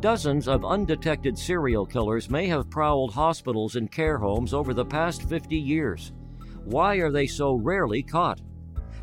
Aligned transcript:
Dozens 0.00 0.48
of 0.48 0.64
undetected 0.64 1.38
serial 1.38 1.84
killers 1.84 2.30
may 2.30 2.46
have 2.46 2.70
prowled 2.70 3.12
hospitals 3.12 3.76
and 3.76 3.92
care 3.92 4.16
homes 4.16 4.54
over 4.54 4.72
the 4.72 4.84
past 4.84 5.28
50 5.28 5.56
years. 5.56 6.12
Why 6.64 6.96
are 6.96 7.12
they 7.12 7.26
so 7.26 7.56
rarely 7.56 8.02
caught? 8.02 8.40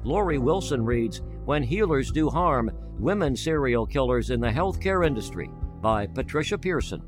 Laurie 0.04 0.40
Wilson 0.40 0.84
reads 0.84 1.22
When 1.46 1.62
Healers 1.62 2.12
Do 2.12 2.30
Harm 2.30 2.72
Women 2.98 3.36
Serial 3.36 3.86
Killers 3.86 4.32
in 4.32 4.40
the 4.40 4.50
Healthcare 4.50 5.06
Industry 5.06 5.52
by 5.82 6.08
Patricia 6.08 6.58
Pearson. 6.58 7.04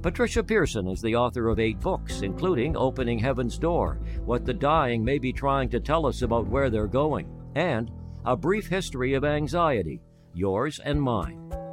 Patricia 0.00 0.44
Pearson 0.44 0.86
is 0.86 1.00
the 1.00 1.16
author 1.16 1.48
of 1.48 1.58
eight 1.58 1.80
books, 1.80 2.22
including 2.22 2.76
Opening 2.76 3.18
Heaven's 3.18 3.58
Door 3.58 3.98
What 4.24 4.44
the 4.44 4.54
Dying 4.54 5.04
May 5.04 5.18
Be 5.18 5.32
Trying 5.32 5.70
to 5.70 5.80
Tell 5.80 6.06
Us 6.06 6.22
About 6.22 6.46
Where 6.46 6.70
They're 6.70 6.86
Going, 6.86 7.28
and 7.56 7.90
A 8.26 8.36
Brief 8.36 8.68
History 8.68 9.14
of 9.14 9.24
Anxiety 9.24 10.00
Yours 10.34 10.78
and 10.84 11.02
Mine. 11.02 11.63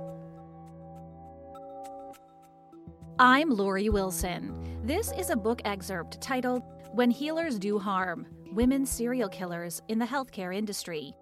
I'm 3.24 3.52
Laurie 3.52 3.90
Wilson. 3.90 4.82
This 4.84 5.12
is 5.12 5.30
a 5.30 5.36
book 5.36 5.62
excerpt 5.64 6.20
titled 6.22 6.64
When 6.94 7.12
Healers 7.12 7.60
Do 7.60 7.78
Harm 7.78 8.26
Women 8.52 8.84
Serial 8.84 9.30
Killers 9.30 9.80
in 9.88 10.00
the 10.00 10.08
Healthcare 10.08 10.56
Industry. 10.56 11.14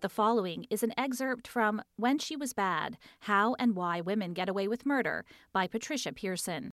The 0.00 0.08
following 0.08 0.66
is 0.70 0.84
an 0.84 0.94
excerpt 0.96 1.48
from 1.48 1.82
When 1.96 2.20
She 2.20 2.36
Was 2.36 2.52
Bad 2.52 2.96
How 3.22 3.56
and 3.58 3.74
Why 3.74 4.00
Women 4.00 4.34
Get 4.34 4.48
Away 4.48 4.68
with 4.68 4.86
Murder 4.86 5.24
by 5.52 5.66
Patricia 5.66 6.12
Pearson. 6.12 6.70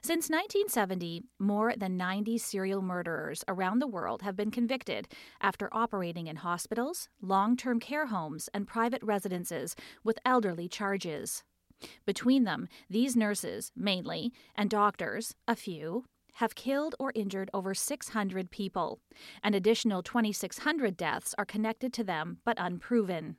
Since 0.00 0.30
1970, 0.30 1.24
more 1.40 1.74
than 1.76 1.96
90 1.96 2.38
serial 2.38 2.82
murderers 2.82 3.42
around 3.48 3.80
the 3.80 3.88
world 3.88 4.22
have 4.22 4.36
been 4.36 4.52
convicted 4.52 5.08
after 5.40 5.68
operating 5.72 6.28
in 6.28 6.36
hospitals, 6.36 7.08
long 7.20 7.56
term 7.56 7.80
care 7.80 8.06
homes, 8.06 8.48
and 8.54 8.68
private 8.68 9.02
residences 9.02 9.74
with 10.04 10.20
elderly 10.24 10.68
charges. 10.68 11.42
Between 12.06 12.44
them, 12.44 12.68
these 12.88 13.16
nurses, 13.16 13.72
mainly, 13.76 14.32
and 14.54 14.70
doctors, 14.70 15.34
a 15.46 15.56
few, 15.56 16.04
have 16.34 16.54
killed 16.54 16.94
or 16.98 17.12
injured 17.14 17.50
over 17.54 17.74
600 17.74 18.50
people. 18.50 19.00
An 19.42 19.54
additional 19.54 20.02
2,600 20.02 20.96
deaths 20.96 21.34
are 21.38 21.44
connected 21.44 21.92
to 21.92 22.04
them 22.04 22.38
but 22.44 22.56
unproven. 22.58 23.36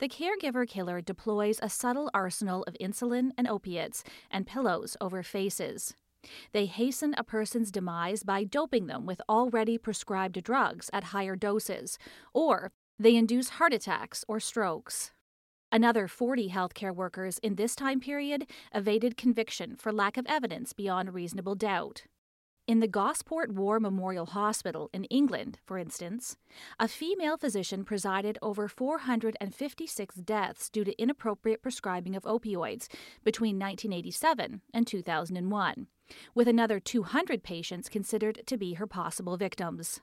The 0.00 0.08
caregiver 0.08 0.66
killer 0.66 1.00
deploys 1.00 1.60
a 1.62 1.68
subtle 1.68 2.10
arsenal 2.14 2.62
of 2.64 2.76
insulin 2.80 3.30
and 3.36 3.46
opiates 3.46 4.02
and 4.30 4.46
pillows 4.46 4.96
over 5.00 5.22
faces. 5.22 5.94
They 6.52 6.66
hasten 6.66 7.14
a 7.16 7.24
person's 7.24 7.70
demise 7.70 8.22
by 8.22 8.44
doping 8.44 8.86
them 8.86 9.06
with 9.06 9.22
already 9.28 9.78
prescribed 9.78 10.42
drugs 10.42 10.90
at 10.92 11.04
higher 11.04 11.36
doses, 11.36 11.98
or 12.34 12.72
they 12.98 13.16
induce 13.16 13.50
heart 13.50 13.72
attacks 13.72 14.24
or 14.26 14.40
strokes. 14.40 15.12
Another 15.72 16.08
40 16.08 16.48
healthcare 16.48 16.92
workers 16.92 17.38
in 17.38 17.54
this 17.54 17.76
time 17.76 18.00
period 18.00 18.50
evaded 18.74 19.16
conviction 19.16 19.76
for 19.76 19.92
lack 19.92 20.16
of 20.16 20.26
evidence 20.26 20.72
beyond 20.72 21.14
reasonable 21.14 21.54
doubt. 21.54 22.06
In 22.66 22.80
the 22.80 22.88
Gosport 22.88 23.52
War 23.52 23.78
Memorial 23.78 24.26
Hospital 24.26 24.90
in 24.92 25.04
England, 25.04 25.58
for 25.64 25.78
instance, 25.78 26.36
a 26.80 26.88
female 26.88 27.36
physician 27.36 27.84
presided 27.84 28.36
over 28.42 28.66
456 28.66 30.16
deaths 30.16 30.68
due 30.68 30.82
to 30.82 31.00
inappropriate 31.00 31.62
prescribing 31.62 32.16
of 32.16 32.24
opioids 32.24 32.88
between 33.22 33.56
1987 33.56 34.62
and 34.74 34.86
2001, 34.88 35.86
with 36.34 36.48
another 36.48 36.80
200 36.80 37.44
patients 37.44 37.88
considered 37.88 38.42
to 38.46 38.56
be 38.56 38.74
her 38.74 38.88
possible 38.88 39.36
victims. 39.36 40.00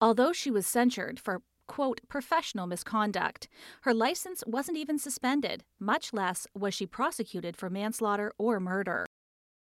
Although 0.00 0.32
she 0.32 0.50
was 0.50 0.66
censured 0.66 1.20
for 1.20 1.42
quote, 1.72 2.02
professional 2.06 2.66
misconduct. 2.66 3.48
Her 3.80 3.94
license 3.94 4.44
wasn't 4.46 4.76
even 4.76 4.98
suspended, 4.98 5.64
much 5.80 6.12
less 6.12 6.46
was 6.54 6.74
she 6.74 6.84
prosecuted 6.84 7.56
for 7.56 7.70
manslaughter 7.70 8.30
or 8.36 8.60
murder. 8.60 9.06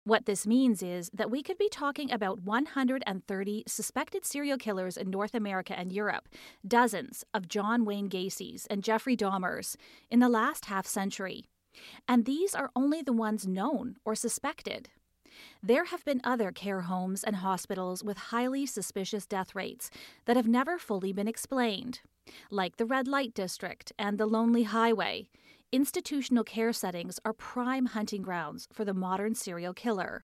What 0.05 0.25
this 0.25 0.47
means 0.47 0.83
is 0.83 1.11
that 1.13 1.31
we 1.31 1.43
could 1.43 1.59
be 1.59 1.69
talking 1.69 2.11
about 2.11 2.41
130 2.41 3.65
suspected 3.67 4.25
serial 4.25 4.57
killers 4.57 4.97
in 4.97 5.11
North 5.11 5.35
America 5.35 5.79
and 5.79 5.93
Europe, 5.93 6.27
dozens 6.67 7.23
of 7.35 7.49
John 7.49 7.85
Wayne 7.85 8.09
Gacy's 8.09 8.67
and 8.71 8.83
Jeffrey 8.83 9.15
Dahmer's 9.15 9.77
in 10.11 10.21
the 10.21 10.31
last 10.31 10.65
half 10.65 10.87
century. 10.87 11.45
And 12.09 12.25
these 12.25 12.55
are 12.55 12.71
only 12.75 13.03
the 13.03 13.13
ones 13.13 13.47
known 13.47 13.97
or 14.07 14.15
suspected. 14.15 14.89
There 15.63 15.87
have 15.87 16.05
been 16.05 16.21
other 16.25 16.53
care 16.53 16.83
homes 16.83 17.25
and 17.25 17.37
hospitals 17.37 18.03
with 18.03 18.17
highly 18.17 18.67
suspicious 18.67 19.27
death 19.27 19.55
rates 19.55 19.91
that 20.25 20.37
have 20.37 20.49
never 20.49 20.79
fully 20.79 21.13
been 21.13 21.29
explained, 21.29 22.01
like 22.51 22.77
the 22.77 22.87
Red 22.87 23.09
Light 23.09 23.35
District 23.35 23.93
and 23.99 24.19
the 24.19 24.27
Lonely 24.27 24.65
Highway. 24.65 25.29
Institutional 25.73 26.45
care 26.45 26.73
settings 26.73 27.21
are 27.25 27.33
prime 27.33 27.87
hunting 27.87 28.23
grounds 28.23 28.67
for 28.73 28.85
the 28.85 28.95
modern 28.95 29.35
serial 29.35 29.73
killer. 29.73 30.25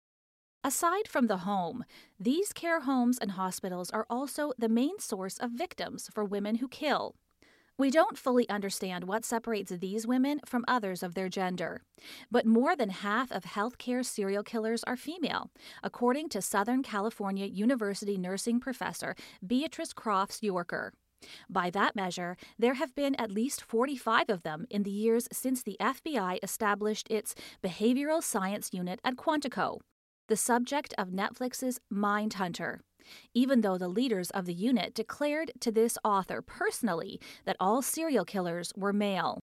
Aside 0.63 1.07
from 1.07 1.27
the 1.27 1.37
home, 1.37 1.85
these 2.19 2.51
care 2.51 2.81
homes 2.81 3.17
and 3.19 3.31
hospitals 3.31 3.89
are 3.91 4.07
also 4.09 4.51
the 4.57 4.67
main 4.67 4.99
source 4.99 5.37
of 5.37 5.51
victims 5.51 6.09
for 6.11 6.25
women 6.25 6.55
who 6.55 6.67
kill. 6.67 7.15
We 7.79 7.91
don't 7.91 8.17
fully 8.17 8.49
understand 8.49 9.03
what 9.03 9.23
separates 9.23 9.71
these 9.71 10.07
women 10.07 10.39
from 10.47 10.65
others 10.67 11.03
of 11.03 11.13
their 11.13 11.29
gender. 11.29 11.83
But 12.31 12.47
more 12.47 12.75
than 12.75 12.89
half 12.89 13.31
of 13.31 13.43
healthcare 13.43 14.03
serial 14.03 14.41
killers 14.41 14.83
are 14.85 14.97
female, 14.97 15.51
according 15.83 16.29
to 16.29 16.41
Southern 16.41 16.81
California 16.81 17.45
University 17.45 18.17
nursing 18.17 18.59
professor 18.59 19.15
Beatrice 19.45 19.93
Crofts 19.93 20.41
Yorker. 20.41 20.91
By 21.47 21.69
that 21.69 21.95
measure, 21.95 22.35
there 22.57 22.75
have 22.75 22.95
been 22.95 23.13
at 23.15 23.31
least 23.31 23.61
45 23.61 24.29
of 24.29 24.41
them 24.41 24.65
in 24.71 24.81
the 24.81 24.89
years 24.89 25.27
since 25.31 25.61
the 25.61 25.77
FBI 25.79 26.39
established 26.41 27.07
its 27.11 27.35
Behavioral 27.63 28.23
Science 28.23 28.71
Unit 28.73 28.99
at 29.03 29.17
Quantico, 29.17 29.81
the 30.27 30.35
subject 30.35 30.95
of 30.97 31.09
Netflix's 31.09 31.79
Mindhunter 31.93 32.79
even 33.33 33.61
though 33.61 33.77
the 33.77 33.87
leaders 33.87 34.29
of 34.31 34.45
the 34.45 34.53
unit 34.53 34.93
declared 34.93 35.51
to 35.59 35.71
this 35.71 35.97
author 36.03 36.41
personally 36.41 37.19
that 37.45 37.57
all 37.59 37.81
serial 37.81 38.25
killers 38.25 38.71
were 38.75 38.93
male. 38.93 39.39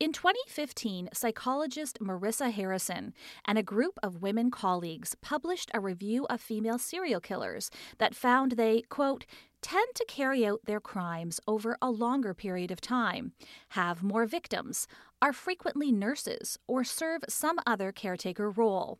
In 0.00 0.12
2015, 0.12 1.10
psychologist 1.12 2.00
Marissa 2.00 2.50
Harrison 2.50 3.14
and 3.44 3.56
a 3.56 3.62
group 3.62 3.98
of 4.02 4.20
women 4.20 4.50
colleagues 4.50 5.14
published 5.22 5.70
a 5.72 5.78
review 5.78 6.26
of 6.28 6.40
female 6.40 6.78
serial 6.78 7.20
killers 7.20 7.70
that 7.98 8.14
found 8.14 8.52
they, 8.52 8.82
quote, 8.82 9.24
tend 9.62 9.88
to 9.94 10.04
carry 10.06 10.44
out 10.44 10.60
their 10.66 10.80
crimes 10.80 11.40
over 11.46 11.78
a 11.80 11.90
longer 11.90 12.34
period 12.34 12.72
of 12.72 12.80
time, 12.80 13.32
have 13.70 14.02
more 14.02 14.26
victims, 14.26 14.88
are 15.22 15.32
frequently 15.32 15.92
nurses, 15.92 16.58
or 16.66 16.82
serve 16.82 17.22
some 17.28 17.58
other 17.64 17.92
caretaker 17.92 18.50
role. 18.50 18.98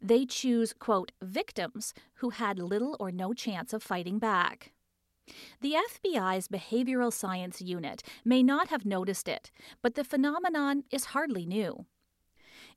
They 0.00 0.26
choose, 0.26 0.72
quote, 0.72 1.12
victims 1.22 1.94
who 2.16 2.30
had 2.30 2.58
little 2.58 2.96
or 3.00 3.10
no 3.10 3.32
chance 3.32 3.72
of 3.72 3.82
fighting 3.82 4.18
back. 4.18 4.72
The 5.60 5.74
FBI's 5.74 6.48
Behavioral 6.48 7.12
Science 7.12 7.60
Unit 7.60 8.02
may 8.24 8.42
not 8.42 8.68
have 8.68 8.86
noticed 8.86 9.28
it, 9.28 9.50
but 9.82 9.94
the 9.94 10.04
phenomenon 10.04 10.84
is 10.90 11.06
hardly 11.06 11.44
new. 11.44 11.86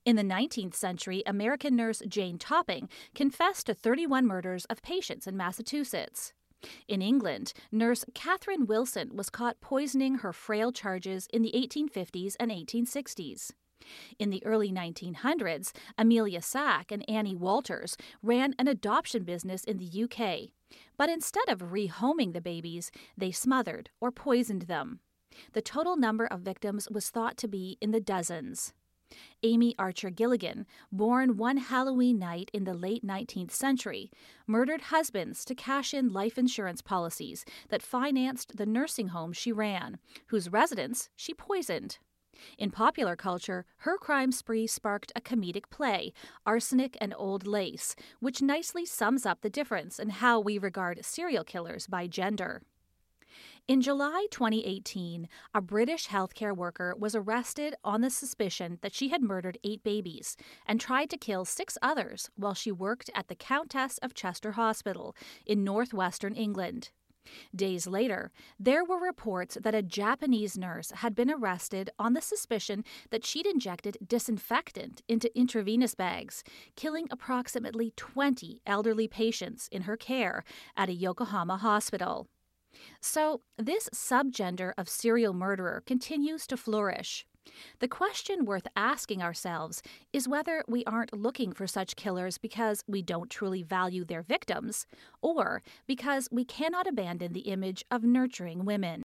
In 0.05 0.15
the 0.15 0.23
19th 0.23 0.75
century, 0.75 1.21
American 1.25 1.75
nurse 1.75 2.01
Jane 2.07 2.37
Toppan 2.37 2.89
confessed 3.13 3.65
to 3.67 3.73
31 3.73 4.25
murders 4.25 4.65
of 4.65 4.81
patients 4.81 5.27
in 5.27 5.37
Massachusetts. 5.37 6.33
In 6.87 7.01
England, 7.01 7.53
nurse 7.71 8.05
Catherine 8.13 8.65
Wilson 8.65 9.15
was 9.15 9.29
caught 9.29 9.61
poisoning 9.61 10.15
her 10.15 10.33
frail 10.33 10.71
charges 10.71 11.27
in 11.31 11.41
the 11.41 11.51
1850s 11.51 12.35
and 12.39 12.51
1860s. 12.51 13.51
In 14.17 14.29
the 14.29 14.45
early 14.45 14.71
1900s, 14.71 15.71
Amelia 15.97 16.41
Sach 16.41 16.91
and 16.91 17.07
Annie 17.09 17.35
Walters 17.35 17.97
ran 18.21 18.53
an 18.59 18.67
adoption 18.67 19.23
business 19.23 19.63
in 19.63 19.77
the 19.77 20.03
UK. 20.03 20.49
But 20.97 21.09
instead 21.09 21.47
of 21.49 21.71
rehoming 21.71 22.33
the 22.33 22.41
babies, 22.41 22.91
they 23.17 23.31
smothered 23.31 23.89
or 23.99 24.11
poisoned 24.11 24.63
them. 24.63 24.99
The 25.53 25.61
total 25.61 25.95
number 25.95 26.25
of 26.25 26.41
victims 26.41 26.87
was 26.89 27.09
thought 27.09 27.37
to 27.37 27.47
be 27.47 27.77
in 27.81 27.91
the 27.91 28.01
dozens. 28.01 28.73
Amy 29.41 29.73
Archer 29.79 30.11
Gilligan, 30.11 30.65
born 30.91 31.37
one 31.37 31.57
Halloween 31.57 32.19
night 32.19 32.51
in 32.53 32.65
the 32.65 32.73
late 32.73 33.03
19th 33.03 33.51
century, 33.51 34.11
murdered 34.45 34.81
husbands 34.81 35.43
to 35.45 35.55
cash 35.55 35.93
in 35.93 36.13
life 36.13 36.37
insurance 36.37 36.81
policies 36.81 37.45
that 37.69 37.81
financed 37.81 38.57
the 38.57 38.67
nursing 38.67 39.07
home 39.07 39.33
she 39.33 39.51
ran, 39.51 39.97
whose 40.27 40.51
residents 40.51 41.09
she 41.15 41.33
poisoned. 41.33 41.97
In 42.57 42.71
popular 42.71 43.15
culture, 43.15 43.65
her 43.77 43.97
crime 43.97 44.31
spree 44.31 44.67
sparked 44.67 45.11
a 45.15 45.21
comedic 45.21 45.69
play, 45.69 46.13
Arsenic 46.45 46.97
and 47.01 47.13
Old 47.17 47.47
Lace, 47.47 47.95
which 48.19 48.41
nicely 48.41 48.85
sums 48.85 49.25
up 49.25 49.41
the 49.41 49.49
difference 49.49 49.99
in 49.99 50.09
how 50.09 50.39
we 50.39 50.57
regard 50.57 51.03
serial 51.03 51.43
killers 51.43 51.87
by 51.87 52.07
gender. 52.07 52.61
In 53.69 53.81
July 53.81 54.25
2018, 54.31 55.29
a 55.53 55.61
British 55.61 56.07
healthcare 56.07 56.55
worker 56.55 56.95
was 56.97 57.13
arrested 57.13 57.75
on 57.83 58.01
the 58.01 58.09
suspicion 58.09 58.79
that 58.81 58.95
she 58.95 59.09
had 59.09 59.21
murdered 59.21 59.59
eight 59.63 59.83
babies 59.83 60.35
and 60.65 60.81
tried 60.81 61.11
to 61.11 61.17
kill 61.17 61.45
six 61.45 61.77
others 61.79 62.31
while 62.35 62.55
she 62.55 62.71
worked 62.71 63.11
at 63.13 63.27
the 63.27 63.35
Countess 63.35 63.99
of 63.99 64.15
Chester 64.15 64.53
Hospital 64.53 65.15
in 65.45 65.63
northwestern 65.63 66.33
England. 66.33 66.89
Days 67.55 67.87
later, 67.87 68.31
there 68.59 68.83
were 68.83 68.99
reports 68.99 69.57
that 69.61 69.75
a 69.75 69.81
Japanese 69.81 70.57
nurse 70.57 70.91
had 70.91 71.15
been 71.15 71.31
arrested 71.31 71.89
on 71.99 72.13
the 72.13 72.21
suspicion 72.21 72.83
that 73.11 73.25
she'd 73.25 73.45
injected 73.45 73.97
disinfectant 74.05 75.01
into 75.07 75.35
intravenous 75.37 75.95
bags, 75.95 76.43
killing 76.75 77.07
approximately 77.11 77.93
20 77.95 78.61
elderly 78.65 79.07
patients 79.07 79.67
in 79.71 79.83
her 79.83 79.97
care 79.97 80.43
at 80.75 80.89
a 80.89 80.93
Yokohama 80.93 81.57
hospital. 81.57 82.27
So, 83.01 83.41
this 83.57 83.89
subgender 83.93 84.73
of 84.77 84.87
serial 84.87 85.33
murderer 85.33 85.83
continues 85.85 86.45
to 86.47 86.57
flourish. 86.57 87.25
The 87.79 87.87
question 87.87 88.45
worth 88.45 88.67
asking 88.75 89.21
ourselves 89.21 89.81
is 90.13 90.27
whether 90.27 90.63
we 90.67 90.83
aren't 90.85 91.17
looking 91.17 91.51
for 91.51 91.67
such 91.67 91.95
killers 91.95 92.37
because 92.37 92.83
we 92.87 93.01
don't 93.01 93.29
truly 93.29 93.63
value 93.63 94.05
their 94.05 94.21
victims, 94.21 94.87
or 95.21 95.61
because 95.87 96.27
we 96.31 96.45
cannot 96.45 96.87
abandon 96.87 97.33
the 97.33 97.41
image 97.41 97.83
of 97.91 98.03
nurturing 98.03 98.65
women. 98.65 99.03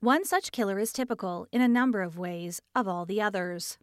One 0.00 0.24
such 0.24 0.52
killer 0.52 0.78
is 0.78 0.92
typical, 0.92 1.46
in 1.52 1.62
a 1.62 1.68
number 1.68 2.02
of 2.02 2.18
ways, 2.18 2.60
of 2.74 2.86
all 2.86 3.06
the 3.06 3.22
others. 3.22 3.78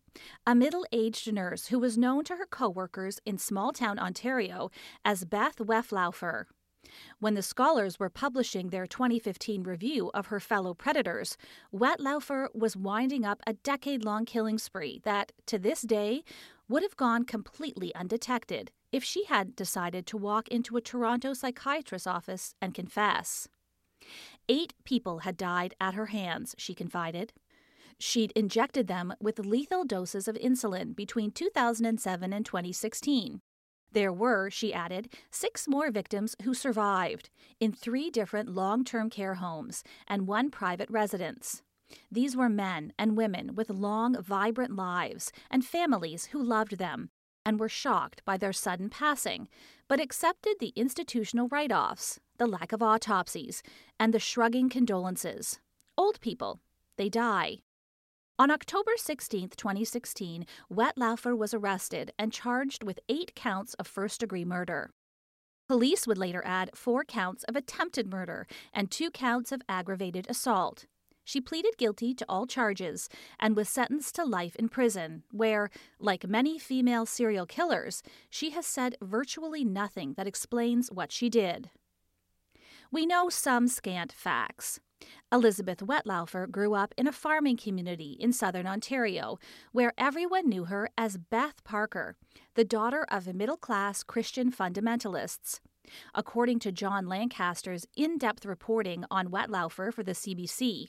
A 0.46 0.54
middle 0.54 0.86
aged 0.92 1.34
nurse 1.34 1.68
who 1.68 1.80
was 1.80 1.98
known 1.98 2.24
to 2.26 2.36
her 2.36 2.46
coworkers 2.46 3.20
in 3.26 3.40
small 3.40 3.72
town 3.72 3.98
Ontario 3.98 4.70
as 5.04 5.26
Beth 5.26 5.58
Wettlaufer. 5.58 6.46
When 7.20 7.34
the 7.36 7.42
scholars 7.42 8.00
were 8.00 8.10
publishing 8.10 8.70
their 8.70 8.86
2015 8.86 9.64
review 9.64 10.12
of 10.14 10.28
her 10.28 10.40
fellow 10.40 10.74
predators, 10.74 11.38
Wettlaufer 11.74 12.48
was 12.54 12.76
winding 12.76 13.26
up 13.26 13.42
a 13.48 13.54
decade 13.54 14.04
long 14.04 14.26
killing 14.26 14.58
spree 14.58 15.00
that, 15.04 15.32
to 15.46 15.58
this 15.58 15.82
day, 15.82 16.24
would 16.68 16.84
have 16.84 16.98
gone 16.98 17.24
completely 17.26 17.94
undetected 17.96 18.72
if 18.92 19.04
she 19.04 19.26
hadn't 19.26 19.56
decided 19.56 20.06
to 20.06 20.18
walk 20.18 20.48
into 20.50 20.78
a 20.78 20.82
Toronto 20.82 21.34
psychiatrist's 21.34 22.08
office 22.08 22.56
and 22.62 22.74
confess. 22.74 23.48
Eight 24.50 24.74
people 24.84 25.20
had 25.20 25.38
died 25.38 25.74
at 25.80 25.94
her 25.94 26.08
hands, 26.08 26.56
she 26.58 26.74
confided. 26.74 27.34
She'd 27.98 28.34
injected 28.36 28.88
them 28.88 29.14
with 29.20 29.40
lethal 29.40 29.86
doses 29.86 30.28
of 30.28 30.36
insulin 30.36 30.96
between 30.96 31.32
2007 31.32 32.34
and 32.34 32.46
2016. 32.46 33.42
There 33.94 34.12
were, 34.12 34.50
she 34.50 34.74
added, 34.74 35.14
six 35.30 35.68
more 35.68 35.92
victims 35.92 36.36
who 36.44 36.56
survived 36.56 37.30
in 37.60 37.72
three 37.72 38.10
different 38.10 38.50
long 38.50 38.84
term 38.84 39.10
care 39.10 39.36
homes 39.36 39.84
and 40.08 40.28
one 40.28 40.50
private 40.50 40.90
residence. 40.90 41.62
These 42.12 42.36
were 42.36 42.50
men 42.50 42.94
and 42.98 43.16
women 43.16 43.54
with 43.54 43.70
long, 43.70 44.20
vibrant 44.20 44.76
lives 44.76 45.32
and 45.52 45.64
families 45.64 46.26
who 46.28 46.42
loved 46.42 46.80
them 46.80 47.12
and 47.46 47.60
were 47.60 47.70
shocked 47.70 48.24
by 48.26 48.36
their 48.36 48.54
sudden 48.54 48.90
passing, 48.90 49.48
but 49.88 50.00
accepted 50.00 50.56
the 50.60 50.74
institutional 50.76 51.48
write 51.50 51.72
offs, 51.72 52.20
the 52.38 52.48
lack 52.48 52.72
of 52.72 52.82
autopsies, 52.82 53.62
and 54.00 54.12
the 54.12 54.20
shrugging 54.20 54.70
condolences. 54.70 55.60
Old 55.98 56.20
people, 56.20 56.62
they 56.98 57.10
die. 57.10 57.58
On 58.40 58.50
October 58.50 58.94
16, 58.98 59.50
2016, 59.50 60.48
Wettlaufer 60.72 61.38
was 61.38 61.54
arrested 61.54 62.12
and 62.18 62.34
charged 62.34 62.84
with 62.84 63.00
eight 63.08 63.36
counts 63.36 63.76
of 63.76 63.86
first 63.86 64.22
degree 64.22 64.44
murder. 64.44 64.90
Police 65.68 66.08
would 66.08 66.18
later 66.18 66.42
add 66.44 66.72
four 66.74 67.04
counts 67.04 67.44
of 67.44 67.56
attempted 67.56 68.12
murder 68.12 68.48
and 68.74 68.90
two 68.90 69.12
counts 69.12 69.52
of 69.52 69.62
aggravated 69.70 70.26
assault. 70.28 70.88
She 71.24 71.40
pleaded 71.40 71.78
guilty 71.78 72.16
to 72.16 72.26
all 72.28 72.48
charges 72.48 73.08
and 73.40 73.56
was 73.56 73.70
sentenced 73.70 74.16
to 74.16 74.26
life 74.26 74.56
in 74.56 74.68
prison, 74.68 75.24
where, 75.32 75.70
like 76.00 76.28
many 76.28 76.58
female 76.58 77.06
serial 77.06 77.46
killers, 77.46 78.02
she 78.32 78.50
has 78.50 78.66
said 78.66 78.98
virtually 79.00 79.64
nothing 79.64 80.16
that 80.18 80.28
explains 80.28 80.90
what 80.92 81.12
she 81.12 81.30
did. 81.30 81.70
We 82.92 83.06
know 83.06 83.30
some 83.30 83.68
scant 83.68 84.12
facts. 84.12 84.80
Elizabeth 85.32 85.80
Wettlaufer 85.80 86.50
grew 86.50 86.74
up 86.74 86.94
in 86.98 87.08
a 87.08 87.12
farming 87.12 87.58
community 87.58 88.18
in 88.20 88.32
southern 88.32 88.68
Ontario, 88.68 89.40
where 89.72 89.94
everyone 89.98 90.48
knew 90.48 90.66
her 90.66 90.90
as 90.98 91.18
Beth 91.18 91.64
Parker, 91.64 92.16
the 92.56 92.64
daughter 92.64 93.06
of 93.10 93.34
middle 93.34 93.58
class 93.58 94.04
Christian 94.04 94.52
fundamentalists. 94.52 95.60
According 96.14 96.60
to 96.60 96.72
John 96.72 97.08
Lancaster's 97.08 97.86
in 97.96 98.18
depth 98.18 98.46
reporting 98.46 99.06
on 99.10 99.30
Wettlaufer 99.30 99.94
for 99.94 100.04
the 100.04 100.14
CBC, 100.14 100.88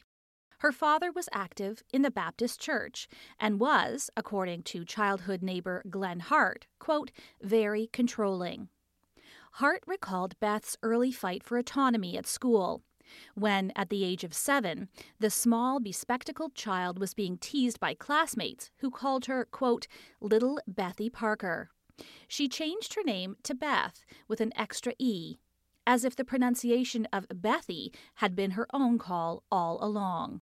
her 0.59 0.73
father 0.73 1.11
was 1.13 1.29
active 1.33 1.83
in 1.93 2.03
the 2.03 2.11
Baptist 2.11 2.61
Church 2.61 3.09
and 3.39 3.61
was, 3.61 4.11
according 4.17 4.63
to 4.63 4.85
childhood 4.85 5.43
neighbor 5.43 5.83
Glenn 5.91 6.21
Hart, 6.21 6.67
quote, 6.79 7.11
very 7.43 7.89
controlling. 7.93 8.69
Hart 9.59 9.83
recalled 9.87 10.39
Beth's 10.41 10.77
early 10.83 11.13
fight 11.13 11.43
for 11.43 11.59
autonomy 11.59 12.17
at 12.17 12.27
school 12.27 12.83
when, 13.35 13.73
at 13.77 13.91
the 13.91 14.05
age 14.05 14.25
of 14.25 14.35
seven, 14.35 14.89
the 15.19 15.31
small, 15.31 15.81
bespectacled 15.81 16.55
child 16.55 16.99
was 16.99 17.15
being 17.15 17.39
teased 17.39 17.81
by 17.81 17.95
classmates 17.95 18.71
who 18.79 18.91
called 18.91 19.27
her, 19.27 19.45
quote, 19.45 19.87
Little 20.21 20.61
Bethy 20.69 21.11
Parker. 21.13 21.71
She 22.29 22.49
changed 22.49 22.95
her 22.95 23.03
name 23.03 23.37
to 23.45 23.55
Beth 23.55 24.05
with 24.29 24.41
an 24.41 24.53
extra 24.57 24.95
E, 24.99 25.37
as 25.87 26.05
if 26.05 26.17
the 26.17 26.25
pronunciation 26.25 27.07
of 27.13 27.29
Bethy 27.29 27.95
had 28.17 28.35
been 28.35 28.53
her 28.53 28.67
own 28.73 28.99
call 28.99 29.45
all 29.51 29.79
along. 29.83 30.41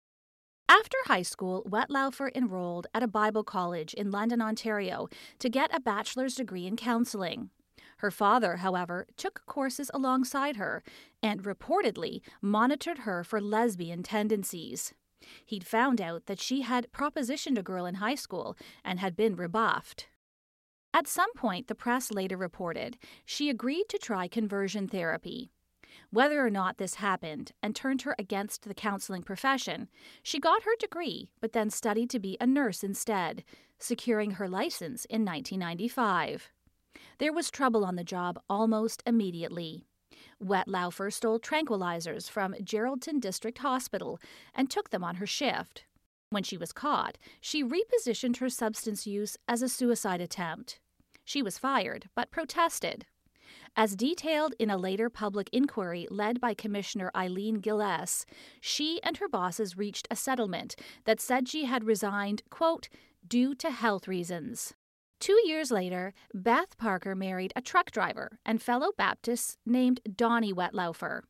After 0.68 0.96
high 1.06 1.22
school, 1.22 1.66
Wettlaufer 1.68 2.30
enrolled 2.32 2.86
at 2.94 3.02
a 3.02 3.08
Bible 3.08 3.42
college 3.42 3.92
in 3.94 4.12
London, 4.12 4.40
Ontario, 4.40 5.08
to 5.40 5.48
get 5.48 5.74
a 5.74 5.80
bachelor's 5.80 6.36
degree 6.36 6.64
in 6.64 6.76
counseling. 6.76 7.50
Her 8.00 8.10
father, 8.10 8.56
however, 8.56 9.06
took 9.18 9.44
courses 9.44 9.90
alongside 9.92 10.56
her 10.56 10.82
and 11.22 11.42
reportedly 11.42 12.22
monitored 12.40 13.00
her 13.00 13.22
for 13.22 13.42
lesbian 13.42 14.02
tendencies. 14.02 14.94
He'd 15.44 15.66
found 15.66 16.00
out 16.00 16.24
that 16.24 16.40
she 16.40 16.62
had 16.62 16.90
propositioned 16.92 17.58
a 17.58 17.62
girl 17.62 17.84
in 17.84 17.96
high 17.96 18.14
school 18.14 18.56
and 18.82 19.00
had 19.00 19.16
been 19.16 19.36
rebuffed. 19.36 20.08
At 20.94 21.08
some 21.08 21.30
point, 21.34 21.68
the 21.68 21.74
press 21.74 22.10
later 22.10 22.38
reported, 22.38 22.96
she 23.26 23.50
agreed 23.50 23.90
to 23.90 23.98
try 23.98 24.28
conversion 24.28 24.88
therapy. 24.88 25.50
Whether 26.10 26.44
or 26.44 26.50
not 26.50 26.78
this 26.78 26.94
happened 26.94 27.52
and 27.62 27.76
turned 27.76 28.02
her 28.02 28.16
against 28.18 28.66
the 28.66 28.72
counseling 28.72 29.22
profession, 29.22 29.88
she 30.22 30.40
got 30.40 30.62
her 30.62 30.74
degree 30.78 31.28
but 31.42 31.52
then 31.52 31.68
studied 31.68 32.08
to 32.10 32.18
be 32.18 32.38
a 32.40 32.46
nurse 32.46 32.82
instead, 32.82 33.44
securing 33.78 34.32
her 34.32 34.48
license 34.48 35.04
in 35.04 35.22
1995. 35.22 36.50
There 37.18 37.32
was 37.32 37.50
trouble 37.50 37.84
on 37.84 37.96
the 37.96 38.04
job 38.04 38.40
almost 38.48 39.02
immediately. 39.06 39.84
Wettlaufer 40.42 41.12
stole 41.12 41.38
tranquilizers 41.38 42.30
from 42.30 42.54
Geraldton 42.54 43.20
District 43.20 43.58
Hospital 43.58 44.18
and 44.54 44.70
took 44.70 44.90
them 44.90 45.04
on 45.04 45.16
her 45.16 45.26
shift. 45.26 45.84
When 46.30 46.42
she 46.42 46.56
was 46.56 46.72
caught, 46.72 47.18
she 47.40 47.64
repositioned 47.64 48.38
her 48.38 48.48
substance 48.48 49.06
use 49.06 49.36
as 49.48 49.62
a 49.62 49.68
suicide 49.68 50.20
attempt. 50.20 50.80
She 51.24 51.42
was 51.42 51.58
fired, 51.58 52.08
but 52.14 52.30
protested. 52.30 53.04
As 53.76 53.96
detailed 53.96 54.54
in 54.58 54.70
a 54.70 54.76
later 54.76 55.10
public 55.10 55.48
inquiry 55.52 56.06
led 56.10 56.40
by 56.40 56.54
Commissioner 56.54 57.10
Eileen 57.14 57.60
Gillese, 57.60 58.24
she 58.60 59.00
and 59.02 59.16
her 59.18 59.28
bosses 59.28 59.76
reached 59.76 60.08
a 60.10 60.16
settlement 60.16 60.74
that 61.04 61.20
said 61.20 61.48
she 61.48 61.64
had 61.66 61.84
resigned, 61.84 62.42
quote, 62.50 62.88
due 63.26 63.54
to 63.56 63.70
health 63.70 64.08
reasons. 64.08 64.74
Two 65.20 65.38
years 65.44 65.70
later, 65.70 66.14
Beth 66.32 66.78
Parker 66.78 67.14
married 67.14 67.52
a 67.54 67.60
truck 67.60 67.90
driver 67.90 68.38
and 68.46 68.60
fellow 68.60 68.90
Baptist 68.96 69.58
named 69.66 70.00
Donnie 70.16 70.54
Wettlaufer. 70.54 71.20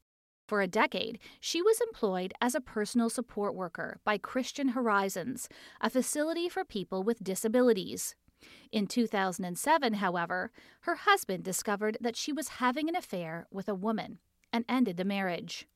For 0.47 0.63
a 0.63 0.69
decade, 0.69 1.19
she 1.41 1.61
was 1.61 1.81
employed 1.81 2.33
as 2.41 2.55
a 2.55 2.61
personal 2.61 3.11
support 3.11 3.53
worker 3.53 3.99
by 4.05 4.17
Christian 4.17 4.69
Horizons, 4.69 5.49
a 5.81 5.91
facility 5.91 6.49
for 6.49 6.65
people 6.65 7.03
with 7.03 7.25
disabilities. 7.25 8.15
In 8.71 8.87
2007, 8.87 9.95
however, 9.95 10.53
her 10.83 10.95
husband 10.95 11.43
discovered 11.43 11.99
that 12.01 12.17
she 12.17 12.33
was 12.33 12.61
having 12.61 12.89
an 12.89 12.95
affair 12.95 13.49
with 13.51 13.69
a 13.69 13.75
woman 13.75 14.21
and 14.53 14.65
ended 14.69 14.99
the 14.99 15.05
marriage. 15.05 15.67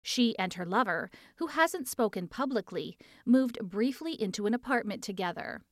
She 0.00 0.38
and 0.38 0.54
her 0.54 0.64
lover, 0.64 1.10
who 1.38 1.48
hasn't 1.48 1.88
spoken 1.88 2.28
publicly, 2.28 2.96
moved 3.26 3.58
briefly 3.60 4.12
into 4.12 4.46
an 4.46 4.54
apartment 4.54 5.02
together. 5.02 5.62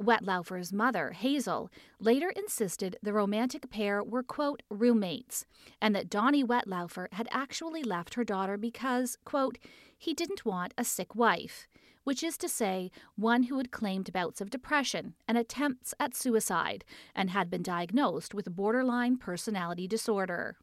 Wettlaufer's 0.00 0.72
mother, 0.72 1.12
Hazel, 1.12 1.70
later 2.00 2.30
insisted 2.30 2.96
the 3.02 3.12
romantic 3.12 3.70
pair 3.70 4.02
were, 4.02 4.22
quote, 4.22 4.62
roommates, 4.68 5.46
and 5.80 5.94
that 5.94 6.10
Donnie 6.10 6.44
Wettlaufer 6.44 7.08
had 7.12 7.28
actually 7.30 7.82
left 7.82 8.14
her 8.14 8.24
daughter 8.24 8.56
because, 8.56 9.16
quote, 9.24 9.58
he 9.96 10.12
didn't 10.12 10.44
want 10.44 10.74
a 10.76 10.84
sick 10.84 11.14
wife, 11.14 11.68
which 12.02 12.22
is 12.22 12.36
to 12.38 12.48
say, 12.48 12.90
one 13.16 13.44
who 13.44 13.56
had 13.56 13.70
claimed 13.70 14.12
bouts 14.12 14.40
of 14.40 14.50
depression 14.50 15.14
and 15.28 15.38
attempts 15.38 15.94
at 15.98 16.14
suicide 16.14 16.84
and 17.14 17.30
had 17.30 17.48
been 17.48 17.62
diagnosed 17.62 18.34
with 18.34 18.54
borderline 18.54 19.16
personality 19.16 19.86
disorder. 19.86 20.56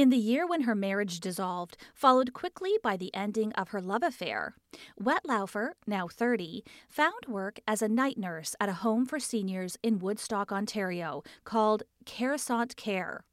In 0.00 0.08
the 0.08 0.16
year 0.16 0.46
when 0.46 0.62
her 0.62 0.74
marriage 0.74 1.20
dissolved, 1.20 1.76
followed 1.92 2.32
quickly 2.32 2.78
by 2.82 2.96
the 2.96 3.14
ending 3.14 3.52
of 3.52 3.68
her 3.68 3.82
love 3.82 4.02
affair, 4.02 4.54
Wettlaufer, 4.98 5.72
now 5.86 6.08
30, 6.08 6.64
found 6.88 7.26
work 7.28 7.60
as 7.68 7.82
a 7.82 7.88
night 7.88 8.16
nurse 8.16 8.56
at 8.58 8.70
a 8.70 8.80
home 8.80 9.04
for 9.04 9.20
seniors 9.20 9.76
in 9.82 9.98
Woodstock, 9.98 10.52
Ontario, 10.52 11.22
called 11.44 11.82
Caressant 12.06 12.76
Care. 12.76 13.24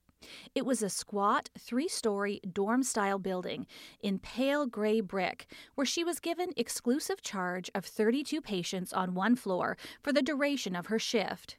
It 0.53 0.65
was 0.65 0.83
a 0.83 0.89
squat, 0.89 1.50
three 1.57 1.88
story 1.88 2.41
dorm 2.51 2.83
style 2.83 3.17
building 3.17 3.65
in 4.01 4.19
pale 4.19 4.65
gray 4.65 5.00
brick 5.00 5.50
where 5.75 5.86
she 5.86 6.03
was 6.03 6.19
given 6.19 6.50
exclusive 6.57 7.21
charge 7.21 7.71
of 7.74 7.86
32 7.86 8.41
patients 8.41 8.91
on 8.91 9.13
one 9.13 9.38
floor 9.38 9.77
for 10.03 10.12
the 10.12 10.21
duration 10.21 10.75
of 10.75 10.88
her 10.88 11.00
shift. 11.00 11.55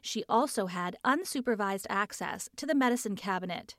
She 0.00 0.24
also 0.30 0.68
had 0.68 0.96
unsupervised 1.04 1.84
access 1.90 2.48
to 2.56 2.64
the 2.64 2.74
medicine 2.74 3.16
cabinet. 3.16 3.74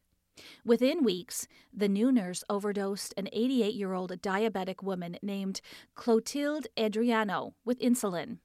Within 0.65 1.03
weeks, 1.03 1.47
the 1.73 1.89
new 1.89 2.11
nurse 2.11 2.43
overdosed 2.49 3.13
an 3.17 3.29
88 3.31 3.73
year 3.73 3.93
old 3.93 4.11
diabetic 4.21 4.83
woman 4.83 5.17
named 5.21 5.61
Clotilde 5.95 6.67
Adriano 6.77 7.53
with 7.65 7.79
insulin. 7.79 8.39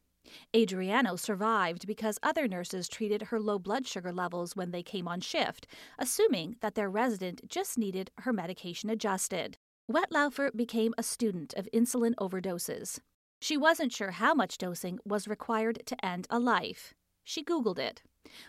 Adriano 0.54 1.16
survived 1.16 1.86
because 1.86 2.18
other 2.22 2.46
nurses 2.46 2.88
treated 2.88 3.22
her 3.22 3.40
low 3.40 3.58
blood 3.58 3.86
sugar 3.86 4.12
levels 4.12 4.56
when 4.56 4.70
they 4.70 4.82
came 4.82 5.08
on 5.08 5.20
shift, 5.20 5.66
assuming 5.98 6.56
that 6.60 6.74
their 6.74 6.88
resident 6.90 7.48
just 7.48 7.76
needed 7.76 8.10
her 8.18 8.32
medication 8.32 8.88
adjusted. 8.88 9.58
Wettlaufer 9.90 10.54
became 10.54 10.94
a 10.96 11.02
student 11.02 11.52
of 11.54 11.68
insulin 11.74 12.14
overdoses. 12.20 13.00
She 13.40 13.56
wasn't 13.56 13.92
sure 13.92 14.12
how 14.12 14.34
much 14.34 14.56
dosing 14.58 15.00
was 15.04 15.26
required 15.26 15.82
to 15.86 16.04
end 16.04 16.26
a 16.30 16.38
life. 16.38 16.94
She 17.24 17.42
Googled 17.42 17.78
it. 17.78 18.02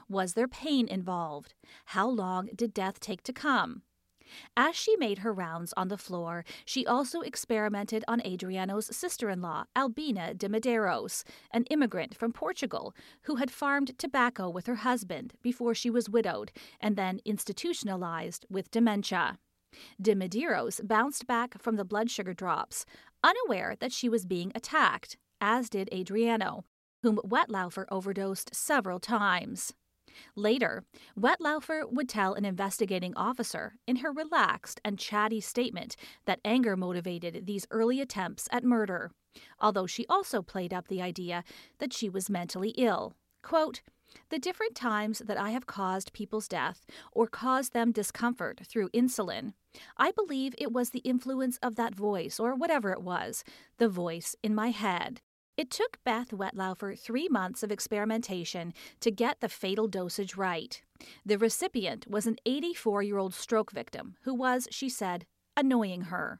Was 0.07 0.33
there 0.33 0.47
pain 0.47 0.87
involved? 0.87 1.53
How 1.85 2.07
long 2.07 2.49
did 2.55 2.73
death 2.73 2.99
take 2.99 3.23
to 3.23 3.33
come? 3.33 3.83
As 4.55 4.75
she 4.75 4.95
made 4.95 5.19
her 5.19 5.33
rounds 5.33 5.73
on 5.75 5.89
the 5.89 5.97
floor, 5.97 6.45
she 6.65 6.85
also 6.85 7.21
experimented 7.21 8.03
on 8.07 8.25
Adriano's 8.25 8.95
sister 8.95 9.29
in 9.29 9.41
law, 9.41 9.65
Albina 9.75 10.33
de 10.33 10.47
Medeiros, 10.47 11.23
an 11.51 11.65
immigrant 11.65 12.15
from 12.15 12.31
Portugal 12.31 12.95
who 13.23 13.35
had 13.35 13.51
farmed 13.51 13.97
tobacco 13.97 14.49
with 14.49 14.65
her 14.65 14.77
husband 14.77 15.33
before 15.41 15.75
she 15.75 15.89
was 15.89 16.09
widowed 16.09 16.51
and 16.79 16.95
then 16.95 17.19
institutionalized 17.25 18.45
with 18.49 18.71
dementia. 18.71 19.37
De 20.01 20.15
Medeiros 20.15 20.85
bounced 20.87 21.25
back 21.27 21.59
from 21.59 21.75
the 21.75 21.85
blood 21.85 22.09
sugar 22.09 22.33
drops, 22.33 22.85
unaware 23.23 23.75
that 23.79 23.91
she 23.91 24.07
was 24.07 24.25
being 24.25 24.51
attacked, 24.53 25.17
as 25.41 25.69
did 25.69 25.89
Adriano, 25.91 26.63
whom 27.03 27.17
Wettlaufer 27.17 27.85
overdosed 27.91 28.55
several 28.55 28.99
times. 28.99 29.73
Later, 30.35 30.83
Wettlaufer 31.19 31.91
would 31.91 32.09
tell 32.09 32.33
an 32.33 32.45
investigating 32.45 33.13
officer 33.15 33.73
in 33.85 33.97
her 33.97 34.11
relaxed 34.11 34.79
and 34.83 34.97
chatty 34.97 35.41
statement 35.41 35.95
that 36.25 36.39
anger 36.45 36.75
motivated 36.75 37.45
these 37.45 37.67
early 37.71 37.99
attempts 37.99 38.47
at 38.51 38.63
murder, 38.63 39.11
although 39.59 39.87
she 39.87 40.05
also 40.07 40.41
played 40.41 40.73
up 40.73 40.87
the 40.87 41.01
idea 41.01 41.43
that 41.79 41.93
she 41.93 42.09
was 42.09 42.29
mentally 42.29 42.69
ill. 42.77 43.13
Quote, 43.41 43.81
the 44.29 44.39
different 44.39 44.75
times 44.75 45.19
that 45.25 45.39
I 45.39 45.49
have 45.49 45.65
caused 45.65 46.13
people's 46.13 46.47
death 46.47 46.85
or 47.11 47.27
caused 47.27 47.73
them 47.73 47.91
discomfort 47.91 48.61
through 48.63 48.89
insulin, 48.89 49.53
I 49.97 50.11
believe 50.11 50.53
it 50.57 50.71
was 50.71 50.91
the 50.91 50.99
influence 50.99 51.57
of 51.57 51.75
that 51.75 51.95
voice, 51.95 52.39
or 52.39 52.53
whatever 52.53 52.91
it 52.91 53.01
was, 53.01 53.43
the 53.79 53.89
voice 53.89 54.35
in 54.43 54.53
my 54.53 54.69
head, 54.69 55.21
it 55.55 55.69
took 55.69 56.03
Beth 56.03 56.29
Wettlaufer 56.29 56.97
three 56.97 57.27
months 57.27 57.63
of 57.63 57.71
experimentation 57.71 58.73
to 58.99 59.11
get 59.11 59.39
the 59.39 59.49
fatal 59.49 59.87
dosage 59.87 60.35
right. 60.35 60.81
The 61.25 61.37
recipient 61.37 62.07
was 62.09 62.25
an 62.25 62.37
84 62.45 63.03
year 63.03 63.17
old 63.17 63.33
stroke 63.33 63.71
victim 63.71 64.15
who 64.23 64.33
was, 64.33 64.67
she 64.71 64.89
said, 64.89 65.25
annoying 65.55 66.03
her. 66.03 66.39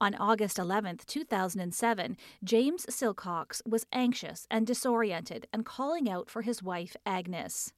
On 0.00 0.14
August 0.14 0.58
11, 0.58 1.00
2007, 1.06 2.16
James 2.42 2.86
Silcox 2.86 3.60
was 3.66 3.86
anxious 3.92 4.46
and 4.50 4.66
disoriented 4.66 5.46
and 5.52 5.66
calling 5.66 6.08
out 6.08 6.30
for 6.30 6.42
his 6.42 6.62
wife, 6.62 6.96
Agnes. 7.04 7.72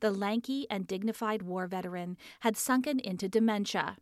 The 0.00 0.10
lanky 0.10 0.66
and 0.68 0.86
dignified 0.86 1.42
war 1.42 1.66
veteran 1.66 2.16
had 2.40 2.56
sunken 2.56 2.98
into 2.98 3.28
dementia 3.28 3.96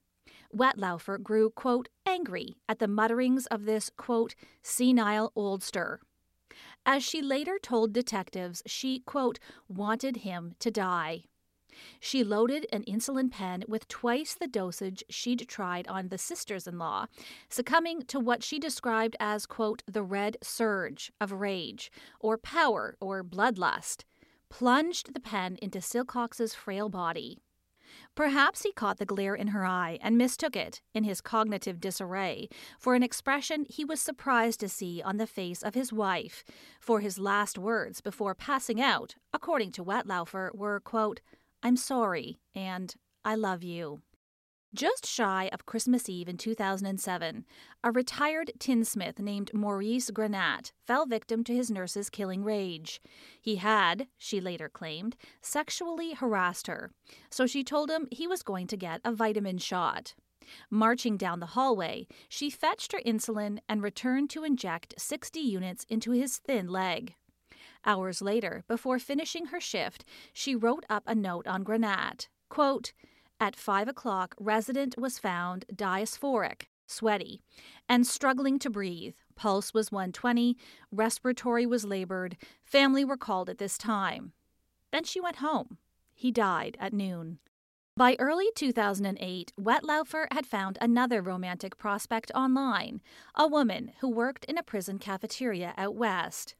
Wettlaufer 0.54 1.22
grew, 1.22 1.50
quote, 1.50 1.88
angry 2.06 2.56
at 2.68 2.78
the 2.78 2.88
mutterings 2.88 3.46
of 3.46 3.64
this, 3.64 3.90
quote, 3.96 4.34
senile 4.62 5.32
oldster. 5.37 5.99
As 6.84 7.02
she 7.02 7.22
later 7.22 7.58
told 7.60 7.92
detectives, 7.92 8.62
she, 8.66 9.00
quote, 9.00 9.38
wanted 9.68 10.18
him 10.18 10.54
to 10.58 10.70
die. 10.70 11.25
She 12.00 12.25
loaded 12.25 12.66
an 12.72 12.82
insulin 12.84 13.30
pen 13.30 13.64
with 13.68 13.87
twice 13.88 14.34
the 14.34 14.49
dosage 14.49 15.04
she'd 15.08 15.49
tried 15.49 15.87
on 15.88 16.08
the 16.08 16.18
sisters 16.18 16.66
in 16.66 16.78
law, 16.78 17.06
succumbing 17.49 18.02
to 18.06 18.18
what 18.18 18.42
she 18.42 18.58
described 18.58 19.16
as, 19.20 19.46
quote, 19.46 19.82
the 19.87 20.02
red 20.02 20.37
surge 20.42 21.12
of 21.20 21.32
rage, 21.32 21.92
or 22.18 22.37
power, 22.37 22.96
or 23.00 23.22
bloodlust, 23.22 24.04
plunged 24.49 25.14
the 25.14 25.20
pen 25.20 25.58
into 25.62 25.80
Silcox's 25.80 26.54
frail 26.54 26.88
body. 26.88 27.38
Perhaps 28.20 28.64
he 28.64 28.72
caught 28.72 28.98
the 28.98 29.06
glare 29.06 29.34
in 29.34 29.46
her 29.46 29.64
eye 29.64 29.98
and 30.02 30.18
mistook 30.18 30.54
it, 30.54 30.82
in 30.92 31.04
his 31.04 31.22
cognitive 31.22 31.80
disarray, 31.80 32.50
for 32.78 32.94
an 32.94 33.02
expression 33.02 33.64
he 33.66 33.82
was 33.82 33.98
surprised 33.98 34.60
to 34.60 34.68
see 34.68 35.00
on 35.02 35.16
the 35.16 35.26
face 35.26 35.62
of 35.62 35.72
his 35.74 35.90
wife, 35.90 36.44
for 36.82 37.00
his 37.00 37.18
last 37.18 37.56
words 37.56 38.02
before 38.02 38.34
passing 38.34 38.78
out, 38.78 39.14
according 39.32 39.72
to 39.72 39.82
Wettlaufer, 39.82 40.54
were, 40.54 40.80
quote, 40.80 41.22
I'm 41.62 41.78
sorry 41.78 42.38
and 42.54 42.94
I 43.24 43.36
love 43.36 43.64
you. 43.64 44.02
Just 44.72 45.04
shy 45.04 45.50
of 45.52 45.66
Christmas 45.66 46.08
Eve 46.08 46.28
in 46.28 46.36
2007, 46.36 47.44
a 47.82 47.90
retired 47.90 48.52
tinsmith 48.60 49.18
named 49.18 49.50
Maurice 49.52 50.12
Granat 50.12 50.70
fell 50.86 51.06
victim 51.06 51.42
to 51.42 51.54
his 51.54 51.72
nurse's 51.72 52.08
killing 52.08 52.44
rage. 52.44 53.00
He 53.42 53.56
had, 53.56 54.06
she 54.16 54.40
later 54.40 54.68
claimed, 54.68 55.16
sexually 55.42 56.14
harassed 56.14 56.68
her, 56.68 56.92
so 57.30 57.48
she 57.48 57.64
told 57.64 57.90
him 57.90 58.06
he 58.12 58.28
was 58.28 58.44
going 58.44 58.68
to 58.68 58.76
get 58.76 59.00
a 59.04 59.10
vitamin 59.10 59.58
shot. 59.58 60.14
Marching 60.70 61.16
down 61.16 61.40
the 61.40 61.46
hallway, 61.46 62.06
she 62.28 62.48
fetched 62.48 62.92
her 62.92 63.00
insulin 63.04 63.58
and 63.68 63.82
returned 63.82 64.30
to 64.30 64.44
inject 64.44 64.94
60 64.98 65.40
units 65.40 65.84
into 65.88 66.12
his 66.12 66.38
thin 66.38 66.68
leg. 66.68 67.16
Hours 67.84 68.22
later, 68.22 68.62
before 68.68 69.00
finishing 69.00 69.46
her 69.46 69.60
shift, 69.60 70.04
she 70.32 70.54
wrote 70.54 70.86
up 70.88 71.02
a 71.08 71.14
note 71.16 71.48
on 71.48 71.64
Granat. 71.64 72.28
Quote, 72.48 72.92
at 73.40 73.56
5 73.56 73.88
o'clock, 73.88 74.35
resident 74.38 74.99
was 74.99 75.18
found 75.18 75.64
diasphoric, 75.75 76.68
sweaty, 76.87 77.42
and 77.88 78.06
struggling 78.06 78.59
to 78.59 78.70
breathe. 78.70 79.14
Pulse 79.35 79.73
was 79.73 79.90
120, 79.90 80.56
respiratory 80.92 81.64
was 81.64 81.85
labored. 81.85 82.37
Family 82.62 83.04
were 83.04 83.16
called 83.16 83.49
at 83.49 83.59
this 83.59 83.78
time. 83.78 84.32
Then 84.92 85.04
she 85.04 85.20
went 85.20 85.37
home. 85.37 85.78
He 86.14 86.30
died 86.30 86.76
at 86.78 86.92
noon. 86.92 87.38
By 87.97 88.16
early 88.18 88.47
2008, 88.54 89.52
Wettlaufer 89.59 90.26
had 90.32 90.47
found 90.47 90.78
another 90.80 91.20
romantic 91.23 91.76
prospect 91.76 92.30
online, 92.35 93.00
a 93.35 93.47
woman 93.47 93.92
who 94.00 94.09
worked 94.09 94.44
in 94.44 94.56
a 94.56 94.62
prison 94.62 94.99
cafeteria 94.99 95.75
out 95.76 95.94
west. 95.94 96.54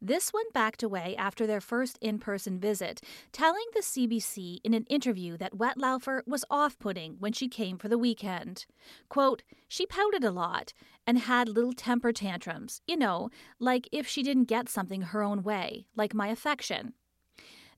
This 0.00 0.30
one 0.30 0.44
backed 0.52 0.82
away 0.82 1.14
after 1.16 1.46
their 1.46 1.60
first 1.60 1.98
in 2.00 2.18
person 2.18 2.58
visit, 2.58 3.00
telling 3.32 3.64
the 3.74 3.80
CBC 3.80 4.58
in 4.64 4.74
an 4.74 4.84
interview 4.88 5.36
that 5.38 5.56
Wettlaufer 5.56 6.26
was 6.26 6.44
off 6.50 6.78
putting 6.78 7.16
when 7.18 7.32
she 7.32 7.48
came 7.48 7.78
for 7.78 7.88
the 7.88 7.98
weekend. 7.98 8.66
Quote, 9.08 9.42
She 9.68 9.86
pouted 9.86 10.24
a 10.24 10.30
lot 10.30 10.72
and 11.06 11.18
had 11.18 11.48
little 11.48 11.72
temper 11.72 12.12
tantrums, 12.12 12.80
you 12.86 12.96
know, 12.96 13.30
like 13.58 13.88
if 13.92 14.06
she 14.06 14.22
didn't 14.22 14.44
get 14.44 14.68
something 14.68 15.02
her 15.02 15.22
own 15.22 15.42
way, 15.42 15.86
like 15.96 16.14
my 16.14 16.28
affection. 16.28 16.94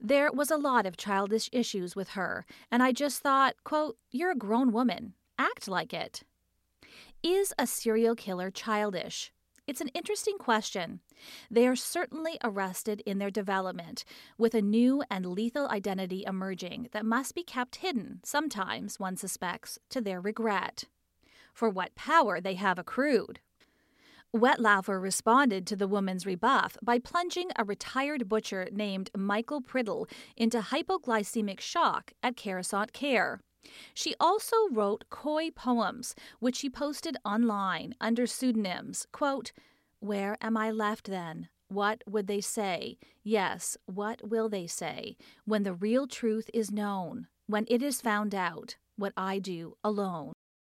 There 0.00 0.30
was 0.32 0.50
a 0.50 0.56
lot 0.56 0.86
of 0.86 0.96
childish 0.96 1.48
issues 1.52 1.96
with 1.96 2.10
her, 2.10 2.44
and 2.70 2.82
I 2.82 2.92
just 2.92 3.22
thought, 3.22 3.54
quote, 3.64 3.96
You're 4.10 4.32
a 4.32 4.36
grown 4.36 4.72
woman. 4.72 5.14
Act 5.38 5.66
like 5.66 5.92
it. 5.92 6.22
Is 7.22 7.54
a 7.58 7.66
serial 7.66 8.14
killer 8.14 8.50
childish? 8.50 9.32
It's 9.66 9.80
an 9.80 9.88
interesting 9.88 10.36
question. 10.36 11.00
They 11.50 11.66
are 11.66 11.76
certainly 11.76 12.36
arrested 12.44 13.02
in 13.06 13.18
their 13.18 13.30
development, 13.30 14.04
with 14.36 14.54
a 14.54 14.60
new 14.60 15.02
and 15.10 15.24
lethal 15.24 15.68
identity 15.68 16.22
emerging 16.26 16.88
that 16.92 17.06
must 17.06 17.34
be 17.34 17.42
kept 17.42 17.76
hidden, 17.76 18.20
sometimes, 18.24 19.00
one 19.00 19.16
suspects, 19.16 19.78
to 19.88 20.02
their 20.02 20.20
regret. 20.20 20.84
For 21.54 21.70
what 21.70 21.94
power 21.94 22.42
they 22.42 22.54
have 22.54 22.78
accrued. 22.78 23.40
Wettlaufer 24.34 25.00
responded 25.00 25.66
to 25.68 25.76
the 25.76 25.88
woman's 25.88 26.26
rebuff 26.26 26.76
by 26.82 26.98
plunging 26.98 27.50
a 27.56 27.64
retired 27.64 28.28
butcher 28.28 28.68
named 28.70 29.08
Michael 29.16 29.62
Priddle 29.62 30.10
into 30.36 30.60
hypoglycemic 30.60 31.60
shock 31.60 32.12
at 32.22 32.36
Caressant 32.36 32.92
Care. 32.92 33.40
She 33.94 34.14
also 34.20 34.56
wrote 34.70 35.04
coy 35.10 35.50
poems, 35.50 36.14
which 36.40 36.56
she 36.56 36.70
posted 36.70 37.16
online 37.24 37.94
under 38.00 38.26
pseudonyms. 38.26 39.06
Quote, 39.12 39.52
Where 40.00 40.36
am 40.40 40.56
I 40.56 40.70
left 40.70 41.06
then? 41.06 41.48
What 41.68 42.02
would 42.06 42.26
they 42.26 42.40
say? 42.40 42.98
Yes, 43.22 43.76
what 43.86 44.28
will 44.28 44.48
they 44.48 44.66
say 44.66 45.16
when 45.44 45.62
the 45.62 45.74
real 45.74 46.06
truth 46.06 46.50
is 46.52 46.70
known, 46.70 47.26
when 47.46 47.64
it 47.68 47.82
is 47.82 48.00
found 48.00 48.34
out 48.34 48.76
what 48.96 49.12
I 49.16 49.38
do 49.38 49.76
alone? 49.82 50.34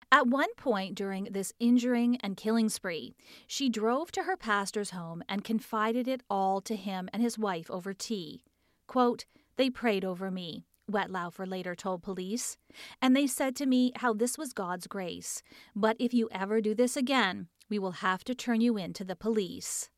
At 0.09 0.27
one 0.27 0.53
point 0.55 0.95
during 0.95 1.25
this 1.25 1.51
injuring 1.59 2.17
and 2.21 2.37
killing 2.37 2.69
spree, 2.69 3.13
she 3.45 3.67
drove 3.67 4.11
to 4.13 4.23
her 4.23 4.37
pastor's 4.37 4.91
home 4.91 5.21
and 5.27 5.43
confided 5.43 6.07
it 6.07 6.23
all 6.29 6.61
to 6.61 6.77
him 6.77 7.09
and 7.11 7.21
his 7.21 7.37
wife 7.37 7.69
over 7.69 7.93
tea. 7.93 8.43
Quote, 8.87 9.25
They 9.57 9.69
prayed 9.69 10.05
over 10.05 10.31
me, 10.31 10.65
Wettlaufer 10.89 11.47
later 11.47 11.75
told 11.75 12.03
police, 12.03 12.57
and 13.01 13.15
they 13.15 13.27
said 13.27 13.55
to 13.57 13.65
me 13.65 13.91
how 13.97 14.13
this 14.13 14.37
was 14.37 14.53
God's 14.53 14.87
grace. 14.87 15.41
But 15.75 15.97
if 15.99 16.13
you 16.13 16.29
ever 16.31 16.61
do 16.61 16.73
this 16.73 16.95
again, 16.95 17.47
we 17.69 17.79
will 17.79 17.91
have 17.91 18.23
to 18.25 18.35
turn 18.35 18.61
you 18.61 18.77
in 18.77 18.93
to 18.93 19.03
the 19.03 19.15
police. 19.15 19.89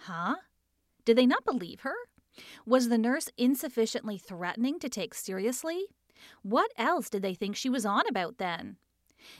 Huh? 0.00 0.36
Did 1.04 1.16
they 1.16 1.26
not 1.26 1.44
believe 1.44 1.80
her? 1.80 1.94
Was 2.66 2.88
the 2.88 2.98
nurse 2.98 3.28
insufficiently 3.36 4.18
threatening 4.18 4.78
to 4.80 4.88
take 4.88 5.14
seriously? 5.14 5.86
What 6.42 6.72
else 6.76 7.08
did 7.08 7.22
they 7.22 7.34
think 7.34 7.56
she 7.56 7.70
was 7.70 7.86
on 7.86 8.08
about 8.08 8.38
then? 8.38 8.76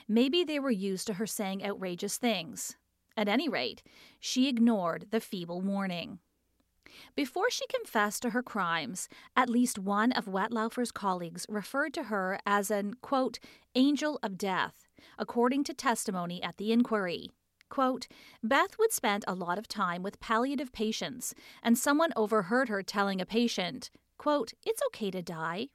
Maybe 0.09 0.45
they 0.45 0.59
were 0.59 0.71
used 0.71 1.07
to 1.09 1.15
her 1.15 1.27
saying 1.27 1.65
outrageous 1.65 2.19
things. 2.19 2.77
At 3.17 3.29
any 3.29 3.49
rate, 3.49 3.83
she 4.21 4.49
ignored 4.49 5.07
the 5.11 5.21
feeble 5.21 5.61
warning. 5.61 6.19
Before 7.15 7.51
she 7.51 7.67
confessed 7.67 8.23
to 8.23 8.31
her 8.31 8.43
crimes, 8.43 9.09
at 9.37 9.49
least 9.49 9.79
one 9.79 10.13
of 10.13 10.27
Wettlaufer's 10.27 10.93
colleagues 10.93 11.47
referred 11.49 11.95
to 11.95 12.05
her 12.05 12.39
as 12.47 12.71
an, 12.71 12.95
quote, 13.03 13.39
angel 13.75 14.19
of 14.23 14.39
death, 14.39 14.89
according 15.19 15.65
to 15.65 15.75
testimony 15.75 16.43
at 16.43 16.57
the 16.57 16.73
inquiry. 16.73 17.31
Quote, 17.69 18.07
Beth 18.43 18.79
would 18.79 18.93
spend 18.93 19.25
a 19.27 19.35
lot 19.35 19.59
of 19.59 19.67
time 19.67 20.03
with 20.03 20.21
palliative 20.21 20.73
patients, 20.73 21.35
and 21.63 21.77
someone 21.77 22.13
overheard 22.15 22.69
her 22.69 22.83
telling 22.83 23.21
a 23.21 23.27
patient, 23.27 23.91
quote, 24.19 24.53
It's 24.65 24.83
okay 24.89 25.11
to 25.11 25.23
die. 25.23 25.69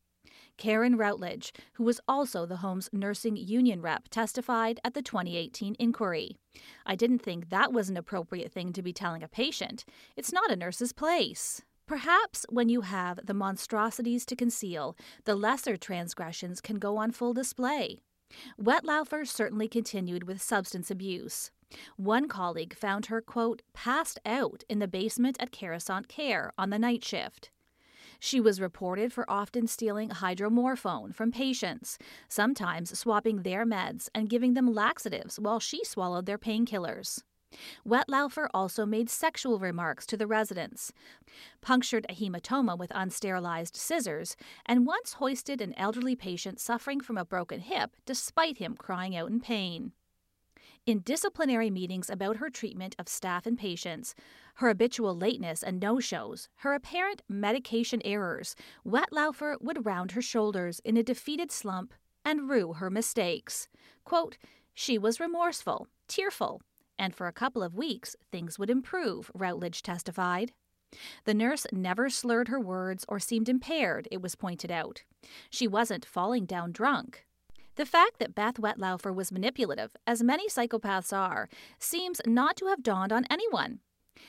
Karen 0.60 0.98
Routledge, 0.98 1.54
who 1.74 1.86
was 1.86 2.02
also 2.06 2.46
the 2.46 2.58
home's 2.58 2.90
nursing 2.92 3.38
union 3.38 3.82
rep, 3.82 4.10
testified 4.10 4.80
at 4.84 4.94
the 4.94 5.02
2018 5.02 5.76
inquiry. 5.80 6.36
I 6.86 6.96
didn't 6.96 7.20
think 7.20 7.50
that 7.50 7.72
was 7.72 7.90
an 7.90 7.96
appropriate 7.96 8.52
thing 8.52 8.74
to 8.74 8.82
be 8.82 8.92
telling 8.92 9.24
a 9.24 9.30
patient. 9.30 9.86
It's 10.18 10.34
not 10.34 10.52
a 10.52 10.58
nurse's 10.58 10.92
place. 10.92 11.62
Perhaps 11.88 12.46
when 12.50 12.68
you 12.68 12.82
have 12.82 13.26
the 13.26 13.34
monstrosities 13.34 14.26
to 14.26 14.36
conceal, 14.36 14.98
the 15.24 15.34
lesser 15.34 15.78
transgressions 15.78 16.60
can 16.60 16.78
go 16.78 16.98
on 16.98 17.12
full 17.12 17.34
display. 17.34 18.02
Wettlaufer 18.62 19.26
certainly 19.26 19.70
continued 19.70 20.26
with 20.26 20.42
substance 20.42 20.92
abuse. 20.92 21.52
One 21.96 22.28
colleague 22.28 22.76
found 22.76 23.06
her, 23.06 23.22
quote, 23.22 23.62
passed 23.74 24.20
out 24.26 24.66
in 24.68 24.80
the 24.80 24.88
basement 24.90 25.38
at 25.40 25.54
Caressant 25.54 26.10
Care 26.10 26.52
on 26.58 26.70
the 26.70 26.80
night 26.80 27.06
shift. 27.06 27.50
She 28.20 28.42
was 28.42 28.60
reported 28.60 29.14
for 29.14 29.30
often 29.30 29.66
stealing 29.68 30.10
hydromorphone 30.10 31.16
from 31.16 31.32
patients, 31.32 31.98
sometimes 32.28 32.98
swapping 32.98 33.44
their 33.44 33.66
meds 33.66 34.10
and 34.14 34.30
giving 34.30 34.54
them 34.54 34.74
laxatives 34.74 35.40
while 35.40 35.60
she 35.60 35.84
swallowed 35.86 36.26
their 36.26 36.38
painkillers. 36.38 37.24
Wettlaufer 37.88 38.48
also 38.54 38.86
made 38.86 39.10
sexual 39.10 39.58
remarks 39.58 40.06
to 40.06 40.18
the 40.18 40.28
residents, 40.28 40.92
punctured 41.62 42.06
a 42.08 42.14
hematoma 42.14 42.78
with 42.78 42.92
unsterilized 42.92 43.76
scissors, 43.76 44.36
and 44.66 44.86
once 44.86 45.14
hoisted 45.14 45.62
an 45.62 45.74
elderly 45.76 46.16
patient 46.16 46.60
suffering 46.60 47.00
from 47.02 47.18
a 47.18 47.26
broken 47.26 47.62
hip 47.62 47.96
despite 48.06 48.58
him 48.58 48.76
crying 48.76 49.16
out 49.16 49.32
in 49.32 49.40
pain. 49.40 49.94
In 50.86 51.02
disciplinary 51.02 51.70
meetings 51.70 52.10
about 52.10 52.38
her 52.38 52.50
treatment 52.50 52.96
of 52.98 53.08
staff 53.08 53.46
and 53.46 53.58
patients, 53.58 54.16
her 54.60 54.68
habitual 54.68 55.16
lateness 55.16 55.64
and 55.64 55.80
no 55.80 56.02
shows, 56.02 56.50
her 56.58 56.74
apparent 56.74 57.22
medication 57.30 58.02
errors, 58.04 58.58
Wettlaufer 58.86 59.56
would 59.62 59.86
round 59.86 60.12
her 60.12 60.22
shoulders 60.22 60.82
in 60.84 60.98
a 60.98 61.04
defeated 61.04 61.50
slump 61.50 61.94
and 62.26 62.50
rue 62.50 62.74
her 62.74 62.90
mistakes. 62.90 63.70
Quote, 64.04 64.38
she 64.74 64.98
was 64.98 65.20
remorseful, 65.20 65.88
tearful, 66.10 66.62
and 66.98 67.16
for 67.16 67.28
a 67.28 67.32
couple 67.34 67.64
of 67.64 67.78
weeks 67.78 68.18
things 68.34 68.60
would 68.60 68.70
improve, 68.70 69.32
Routledge 69.34 69.82
testified. 69.82 70.52
The 71.24 71.34
nurse 71.34 71.66
never 71.72 72.10
slurred 72.10 72.50
her 72.50 72.60
words 72.60 73.06
or 73.08 73.18
seemed 73.18 73.48
impaired, 73.48 74.10
it 74.12 74.22
was 74.22 74.36
pointed 74.36 74.72
out. 74.72 75.04
She 75.50 75.70
wasn't 75.70 76.06
falling 76.06 76.44
down 76.44 76.74
drunk. 76.74 77.26
The 77.76 77.86
fact 77.86 78.20
that 78.20 78.36
Beth 78.36 78.56
Wettlaufer 78.56 79.16
was 79.16 79.32
manipulative, 79.32 79.96
as 80.06 80.22
many 80.22 80.50
psychopaths 80.50 81.18
are, 81.18 81.48
seems 81.80 82.20
not 82.26 82.58
to 82.58 82.66
have 82.66 82.84
dawned 82.84 83.14
on 83.14 83.24
anyone. 83.30 83.80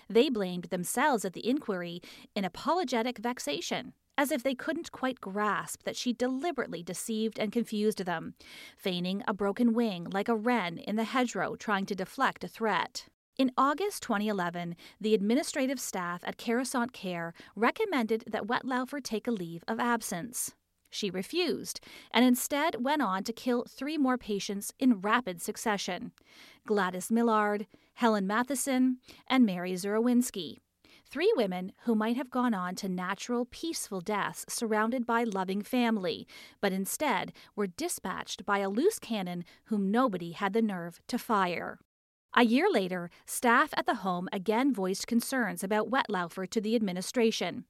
They 0.09 0.29
blamed 0.29 0.65
themselves 0.65 1.25
at 1.25 1.33
the 1.33 1.49
inquiry 1.49 2.01
in 2.35 2.45
apologetic 2.45 3.19
vexation, 3.19 3.93
as 4.17 4.31
if 4.31 4.43
they 4.43 4.55
couldn't 4.55 4.93
quite 4.93 5.21
grasp 5.21 5.83
that 5.85 5.97
she 5.97 6.13
deliberately 6.13 6.83
deceived 6.83 7.39
and 7.39 7.53
confused 7.53 8.05
them, 8.05 8.35
feigning 8.77 9.23
a 9.27 9.33
broken 9.33 9.73
wing 9.73 10.07
like 10.13 10.29
a 10.29 10.37
wren 10.37 10.79
in 10.79 10.97
the 10.97 11.05
hedgerow 11.05 11.57
trying 11.57 11.87
to 11.87 11.95
deflect 11.95 12.45
a 12.45 12.49
threat. 12.49 13.07
In 13.39 13.53
August 13.57 14.03
2011, 14.03 14.77
the 15.01 15.15
administrative 15.15 15.81
staff 15.81 16.23
at 16.25 16.37
Caressant 16.37 16.93
Care 16.93 17.33
recommended 17.57 18.25
that 18.27 18.47
Wettlaufer 18.47 19.03
take 19.03 19.27
a 19.27 19.31
leave 19.31 19.65
of 19.67 19.81
absence. 19.81 20.53
She 20.91 21.09
refused 21.09 21.81
and 22.11 22.25
instead 22.25 22.85
went 22.85 23.01
on 23.01 23.25
to 23.25 23.33
kill 23.33 23.65
three 23.65 23.97
more 23.97 24.19
patients 24.19 24.75
in 24.79 25.01
rapid 25.01 25.41
succession 25.41 26.13
Gladys 26.67 27.11
Millard, 27.11 27.67
Helen 28.01 28.27
Matheson, 28.27 28.97
and 29.27 29.45
Mary 29.45 29.75
Zurawinski. 29.75 30.57
Three 31.05 31.31
women 31.37 31.73
who 31.85 31.95
might 31.95 32.17
have 32.17 32.31
gone 32.31 32.55
on 32.55 32.75
to 32.77 32.89
natural, 32.89 33.45
peaceful 33.51 34.01
deaths 34.01 34.47
surrounded 34.49 35.05
by 35.05 35.25
loving 35.25 35.61
family, 35.61 36.27
but 36.63 36.73
instead 36.73 37.31
were 37.55 37.67
dispatched 37.67 38.47
by 38.47 38.61
a 38.61 38.71
loose 38.71 38.99
cannon 38.99 39.45
whom 39.65 39.91
nobody 39.91 40.33
had 40.33 40.55
the 40.55 40.63
nerve 40.63 41.03
to 41.09 41.19
fire. 41.19 41.79
A 42.33 42.43
year 42.43 42.71
later, 42.73 43.11
staff 43.27 43.69
at 43.77 43.85
the 43.85 43.97
home 43.97 44.31
again 44.33 44.73
voiced 44.73 45.07
concerns 45.07 45.63
about 45.63 45.91
Wettlaufer 45.91 46.49
to 46.49 46.61
the 46.63 46.75
administration. 46.75 47.67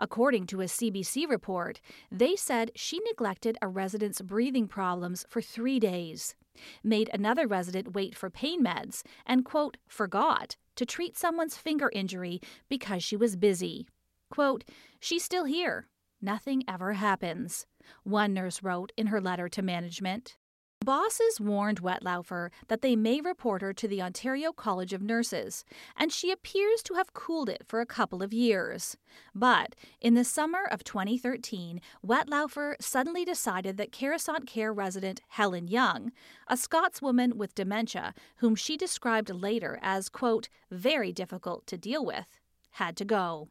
According 0.00 0.46
to 0.46 0.62
a 0.62 0.64
CBC 0.64 1.30
report, 1.30 1.80
they 2.10 2.34
said 2.34 2.72
she 2.74 2.98
neglected 3.06 3.56
a 3.62 3.68
resident's 3.68 4.20
breathing 4.20 4.66
problems 4.66 5.24
for 5.28 5.40
three 5.40 5.78
days, 5.78 6.34
made 6.82 7.10
another 7.12 7.46
resident 7.46 7.94
wait 7.94 8.16
for 8.16 8.30
pain 8.30 8.64
meds, 8.64 9.02
and, 9.26 9.44
quote, 9.44 9.76
forgot 9.88 10.56
to 10.76 10.86
treat 10.86 11.16
someone's 11.16 11.56
finger 11.56 11.90
injury 11.92 12.40
because 12.68 13.04
she 13.04 13.16
was 13.16 13.36
busy. 13.36 13.86
Quote, 14.30 14.64
she's 15.00 15.24
still 15.24 15.44
here. 15.44 15.86
Nothing 16.22 16.62
ever 16.68 16.94
happens, 16.94 17.66
one 18.02 18.34
nurse 18.34 18.62
wrote 18.62 18.92
in 18.96 19.08
her 19.08 19.20
letter 19.20 19.48
to 19.48 19.62
management. 19.62 20.36
Bosses 20.82 21.38
warned 21.38 21.82
Wettlaufer 21.82 22.48
that 22.68 22.80
they 22.80 22.96
may 22.96 23.20
report 23.20 23.60
her 23.60 23.74
to 23.74 23.86
the 23.86 24.00
Ontario 24.00 24.50
College 24.50 24.94
of 24.94 25.02
Nurses, 25.02 25.62
and 25.94 26.10
she 26.10 26.30
appears 26.30 26.82
to 26.84 26.94
have 26.94 27.12
cooled 27.12 27.50
it 27.50 27.64
for 27.68 27.82
a 27.82 27.86
couple 27.86 28.22
of 28.22 28.32
years. 28.32 28.96
But 29.34 29.76
in 30.00 30.14
the 30.14 30.24
summer 30.24 30.64
of 30.70 30.82
2013, 30.82 31.82
Wettlaufer 32.02 32.76
suddenly 32.80 33.26
decided 33.26 33.76
that 33.76 33.92
Caressant 33.92 34.46
Care 34.46 34.72
resident 34.72 35.20
Helen 35.28 35.68
Young, 35.68 36.12
a 36.48 36.56
Scotswoman 36.56 37.34
with 37.34 37.54
dementia 37.54 38.14
whom 38.36 38.54
she 38.54 38.78
described 38.78 39.28
later 39.28 39.78
as, 39.82 40.08
quote, 40.08 40.48
very 40.70 41.12
difficult 41.12 41.66
to 41.66 41.76
deal 41.76 42.06
with, 42.06 42.40
had 42.72 42.96
to 42.96 43.04
go. 43.04 43.48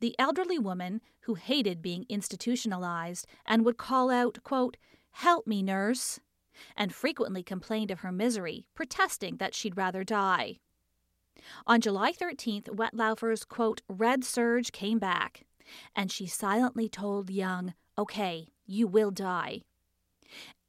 The 0.00 0.14
elderly 0.18 0.58
woman, 0.58 1.00
who 1.20 1.36
hated 1.36 1.80
being 1.80 2.04
institutionalized 2.10 3.26
and 3.46 3.64
would 3.64 3.78
call 3.78 4.10
out, 4.10 4.40
quote, 4.42 4.76
Help 5.18 5.46
me, 5.46 5.62
nurse, 5.62 6.18
and 6.76 6.94
frequently 6.94 7.42
complained 7.42 7.90
of 7.90 8.00
her 8.00 8.12
misery, 8.12 8.66
protesting 8.74 9.36
that 9.36 9.54
she'd 9.54 9.76
rather 9.76 10.04
die. 10.04 10.58
On 11.66 11.80
July 11.80 12.12
13th, 12.12 12.68
Wettlaufer's 12.68 13.44
quote, 13.44 13.82
red 13.88 14.24
surge 14.24 14.72
came 14.72 14.98
back, 14.98 15.44
and 15.94 16.10
she 16.10 16.26
silently 16.26 16.88
told 16.88 17.30
Young, 17.30 17.74
Okay, 17.98 18.48
you 18.66 18.86
will 18.86 19.10
die. 19.10 19.62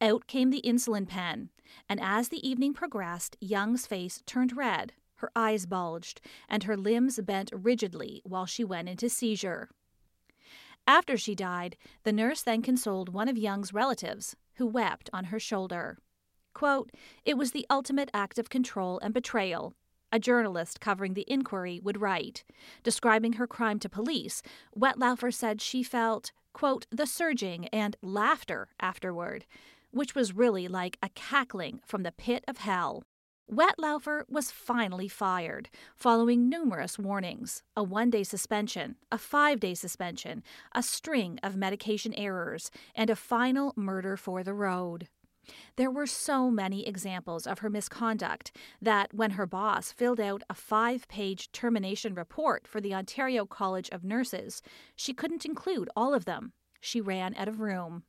Out 0.00 0.26
came 0.26 0.50
the 0.50 0.62
insulin 0.62 1.08
pen, 1.08 1.50
and 1.88 2.00
as 2.00 2.28
the 2.28 2.46
evening 2.46 2.74
progressed, 2.74 3.36
Young's 3.40 3.86
face 3.86 4.22
turned 4.26 4.56
red, 4.56 4.92
her 5.16 5.30
eyes 5.34 5.66
bulged, 5.66 6.20
and 6.48 6.64
her 6.64 6.76
limbs 6.76 7.18
bent 7.20 7.50
rigidly 7.52 8.20
while 8.24 8.46
she 8.46 8.64
went 8.64 8.88
into 8.88 9.08
seizure. 9.08 9.70
After 10.86 11.16
she 11.16 11.34
died, 11.34 11.76
the 12.04 12.12
nurse 12.12 12.42
then 12.42 12.62
consoled 12.62 13.08
one 13.08 13.28
of 13.28 13.38
Young's 13.38 13.72
relatives, 13.72 14.36
who 14.56 14.66
wept 14.66 15.08
on 15.12 15.24
her 15.26 15.40
shoulder. 15.40 15.98
Quote, 16.54 16.90
It 17.24 17.36
was 17.36 17.52
the 17.52 17.66
ultimate 17.68 18.10
act 18.14 18.38
of 18.38 18.50
control 18.50 18.98
and 19.00 19.12
betrayal, 19.12 19.74
a 20.12 20.18
journalist 20.18 20.80
covering 20.80 21.14
the 21.14 21.30
inquiry 21.30 21.80
would 21.82 22.00
write. 22.00 22.44
Describing 22.82 23.34
her 23.34 23.46
crime 23.46 23.78
to 23.80 23.88
police, 23.88 24.42
Wettlaufer 24.78 25.32
said 25.32 25.60
she 25.60 25.82
felt, 25.82 26.32
quote, 26.52 26.86
the 26.90 27.06
surging 27.06 27.68
and 27.68 27.96
laughter 28.02 28.68
afterward, 28.80 29.44
which 29.90 30.14
was 30.14 30.34
really 30.34 30.68
like 30.68 30.98
a 31.02 31.10
cackling 31.10 31.80
from 31.84 32.02
the 32.02 32.12
pit 32.12 32.44
of 32.48 32.58
hell. 32.58 33.04
Wettlaufer 33.50 34.24
was 34.28 34.50
finally 34.50 35.06
fired, 35.06 35.70
following 35.94 36.48
numerous 36.48 36.98
warnings 36.98 37.62
a 37.76 37.82
one 37.82 38.10
day 38.10 38.24
suspension, 38.24 38.96
a 39.12 39.18
five 39.18 39.60
day 39.60 39.72
suspension, 39.74 40.42
a 40.74 40.82
string 40.82 41.38
of 41.44 41.54
medication 41.54 42.12
errors, 42.14 42.72
and 42.94 43.08
a 43.08 43.14
final 43.14 43.72
murder 43.76 44.16
for 44.16 44.42
the 44.42 44.52
road. 44.54 45.08
There 45.76 45.92
were 45.92 46.08
so 46.08 46.50
many 46.50 46.84
examples 46.88 47.46
of 47.46 47.60
her 47.60 47.70
misconduct 47.70 48.50
that 48.82 49.14
when 49.14 49.32
her 49.32 49.46
boss 49.46 49.92
filled 49.92 50.18
out 50.18 50.42
a 50.50 50.54
five 50.54 51.06
page 51.06 51.52
termination 51.52 52.14
report 52.14 52.66
for 52.66 52.80
the 52.80 52.94
Ontario 52.94 53.46
College 53.46 53.88
of 53.90 54.02
Nurses, 54.02 54.60
she 54.96 55.14
couldn't 55.14 55.46
include 55.46 55.88
all 55.94 56.14
of 56.14 56.24
them. 56.24 56.52
She 56.80 57.00
ran 57.00 57.32
out 57.36 57.46
of 57.46 57.60
room. 57.60 58.02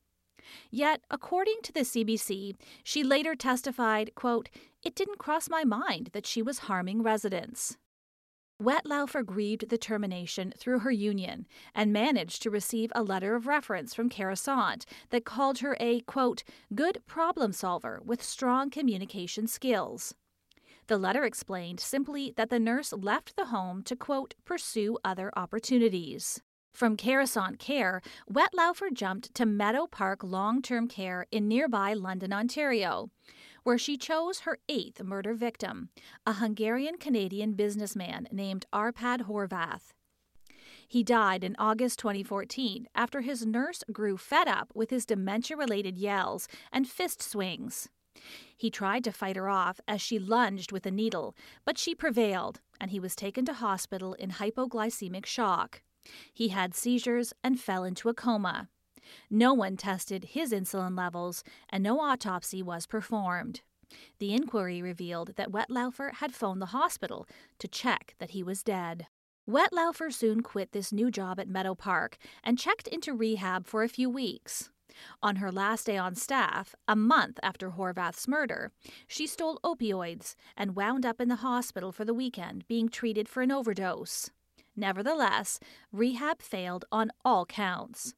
Yet, 0.71 1.01
according 1.09 1.57
to 1.63 1.71
the 1.71 1.85
CBC, 1.85 2.55
she 2.83 3.03
later 3.03 3.35
testified, 3.35 4.15
quote, 4.15 4.49
"It 4.83 4.95
didn't 4.95 5.19
cross 5.19 5.49
my 5.49 5.63
mind 5.63 6.09
that 6.13 6.25
she 6.25 6.41
was 6.41 6.59
harming 6.59 7.03
residents." 7.03 7.77
Wettlaufer 8.59 9.23
grieved 9.23 9.69
the 9.69 9.77
termination 9.77 10.51
through 10.57 10.79
her 10.79 10.91
union 10.91 11.45
and 11.75 11.93
managed 11.93 12.41
to 12.41 12.49
receive 12.49 12.91
a 12.95 13.03
letter 13.03 13.35
of 13.35 13.45
reference 13.45 13.93
from 13.93 14.09
Caressant 14.09 14.85
that 15.11 15.25
called 15.25 15.59
her 15.59 15.77
a, 15.79 15.99
quote, 16.01 16.43
good 16.73 17.03
problem 17.05 17.53
solver 17.53 18.01
with 18.03 18.23
strong 18.23 18.71
communication 18.71 19.45
skills. 19.45 20.15
The 20.87 20.97
letter 20.97 21.23
explained 21.23 21.79
simply 21.79 22.33
that 22.35 22.49
the 22.49 22.59
nurse 22.59 22.93
left 22.93 23.35
the 23.35 23.47
home 23.47 23.83
to, 23.83 23.95
quote, 23.95 24.33
pursue 24.43 24.97
other 25.03 25.31
opportunities. 25.35 26.41
From 26.77 26.95
Caressant 26.95 27.57
Care, 27.57 28.03
Wettlaufer 28.31 28.93
jumped 28.93 29.33
to 29.33 29.47
Meadow 29.47 29.87
Park 29.87 30.23
Long 30.23 30.61
Term 30.61 30.87
Care 30.87 31.25
in 31.31 31.47
nearby 31.47 31.93
London, 31.93 32.31
Ontario, 32.31 33.09
where 33.63 33.79
she 33.79 33.97
chose 33.97 34.41
her 34.41 34.59
eighth 34.69 35.01
murder 35.01 35.33
victim, 35.33 35.89
a 36.27 36.33
Hungarian 36.33 36.99
Canadian 36.99 37.53
businessman 37.53 38.27
named 38.31 38.67
Arpad 38.71 39.21
Horvath. 39.21 39.93
He 40.87 41.03
died 41.03 41.43
in 41.43 41.55
August 41.57 41.97
2014 41.97 42.85
after 42.93 43.21
his 43.21 43.43
nurse 43.43 43.83
grew 43.91 44.15
fed 44.15 44.47
up 44.47 44.71
with 44.75 44.91
his 44.91 45.07
dementia 45.07 45.57
related 45.57 45.97
yells 45.97 46.47
and 46.71 46.87
fist 46.87 47.23
swings. 47.23 47.89
He 48.55 48.69
tried 48.69 49.03
to 49.05 49.11
fight 49.11 49.35
her 49.35 49.49
off 49.49 49.79
as 49.87 49.99
she 49.99 50.19
lunged 50.19 50.71
with 50.71 50.85
a 50.85 50.91
needle, 50.91 51.35
but 51.65 51.79
she 51.79 51.95
prevailed, 51.95 52.59
and 52.79 52.91
he 52.91 52.99
was 52.99 53.15
taken 53.15 53.45
to 53.45 53.53
hospital 53.53 54.13
in 54.13 54.29
hypoglycemic 54.29 55.25
shock. 55.25 55.81
He 56.33 56.49
had 56.49 56.75
seizures 56.75 57.33
and 57.43 57.59
fell 57.59 57.83
into 57.83 58.09
a 58.09 58.13
coma. 58.13 58.69
No 59.29 59.53
one 59.53 59.77
tested 59.77 60.25
his 60.25 60.51
insulin 60.51 60.97
levels, 60.97 61.43
and 61.69 61.83
no 61.83 61.99
autopsy 61.99 62.61
was 62.61 62.85
performed. 62.85 63.61
The 64.19 64.33
inquiry 64.33 64.81
revealed 64.81 65.35
that 65.35 65.51
Wettlaufer 65.51 66.15
had 66.15 66.33
phoned 66.33 66.61
the 66.61 66.67
hospital 66.67 67.27
to 67.59 67.67
check 67.67 68.15
that 68.19 68.31
he 68.31 68.43
was 68.43 68.63
dead. 68.63 69.07
Wettlaufer 69.49 70.11
soon 70.11 70.41
quit 70.41 70.73
this 70.73 70.91
new 70.91 71.09
job 71.09 71.39
at 71.39 71.47
Meadow 71.47 71.73
Park 71.73 72.17
and 72.43 72.59
checked 72.59 72.87
into 72.87 73.13
rehab 73.13 73.65
for 73.65 73.81
a 73.81 73.89
few 73.89 74.09
weeks. 74.09 74.69
On 75.21 75.37
her 75.37 75.51
last 75.51 75.85
day 75.85 75.97
on 75.97 76.15
staff, 76.15 76.75
a 76.87 76.95
month 76.95 77.39
after 77.43 77.71
Horvath's 77.71 78.27
murder, 78.27 78.71
she 79.07 79.27
stole 79.27 79.59
opioids 79.63 80.35
and 80.57 80.75
wound 80.75 81.05
up 81.05 81.21
in 81.21 81.29
the 81.29 81.37
hospital 81.37 81.91
for 81.91 82.03
the 82.03 82.13
weekend 82.13 82.67
being 82.67 82.89
treated 82.89 83.29
for 83.29 83.41
an 83.41 83.51
overdose. 83.51 84.31
Nevertheless, 84.77 85.59
rehab 85.91 86.41
failed 86.41 86.85
on 86.91 87.11
all 87.25 87.45
counts. 87.45 88.13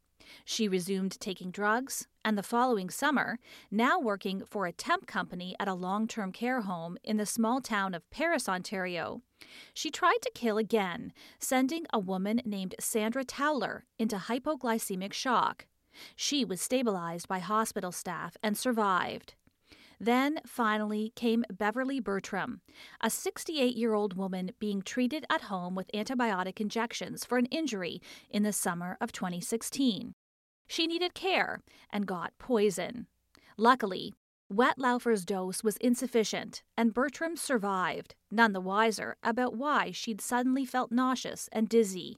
She 0.45 0.67
resumed 0.67 1.19
taking 1.19 1.50
drugs, 1.50 2.08
and 2.24 2.38
the 2.38 2.43
following 2.43 2.91
summer, 2.91 3.39
now 3.72 4.00
working 4.00 4.43
for 4.45 4.67
a 4.67 4.72
temp 4.72 5.08
company 5.08 5.56
at 5.60 5.67
a 5.67 5.74
long 5.74 6.08
term 6.08 6.32
care 6.32 6.62
home 6.62 6.98
in 7.04 7.17
the 7.17 7.26
small 7.26 7.62
town 7.62 7.95
of 7.95 8.08
Paris, 8.12 8.48
Ontario, 8.48 9.24
she 9.74 9.89
tried 9.89 10.19
to 10.22 10.32
kill 10.34 10.58
again, 10.58 11.13
sending 11.39 11.86
a 11.93 12.00
woman 12.00 12.41
named 12.45 12.76
Sandra 12.80 13.24
Towler 13.24 13.86
into 13.98 14.17
hypoglycemic 14.17 15.13
shock. 15.13 15.65
She 16.15 16.45
was 16.45 16.62
stabilized 16.62 17.28
by 17.28 17.39
hospital 17.39 17.91
staff 17.91 18.38
and 18.43 18.58
survived. 18.58 19.34
Then, 20.00 20.40
finally, 20.46 21.12
came 21.16 21.44
Beverly 21.52 22.00
Bertram, 22.00 22.62
a 23.02 23.10
68 23.10 23.76
year 23.76 23.94
old 23.94 24.16
woman 24.16 24.52
being 24.58 24.82
treated 24.82 25.26
at 25.30 25.44
home 25.44 25.76
with 25.76 25.92
antibiotic 25.94 26.62
injections 26.62 27.26
for 27.26 27.38
an 27.38 27.48
injury 27.48 28.02
in 28.30 28.44
the 28.44 28.54
summer 28.54 28.98
of 29.02 29.12
2016. 29.12 30.14
She 30.68 30.88
needed 30.88 31.14
care 31.14 31.62
and 31.92 32.06
got 32.06 32.38
poison. 32.38 33.08
Luckily, 33.58 34.14
Wettlaufer's 34.52 35.26
dose 35.26 35.64
was 35.64 35.78
insufficient, 35.78 36.64
and 36.78 36.94
Bertram 36.94 37.36
survived, 37.36 38.16
none 38.32 38.54
the 38.54 38.62
wiser 38.62 39.18
about 39.22 39.56
why 39.56 39.92
she'd 39.92 40.22
suddenly 40.22 40.66
felt 40.66 40.92
nauseous 40.92 41.50
and 41.52 41.68
dizzy. 41.68 42.18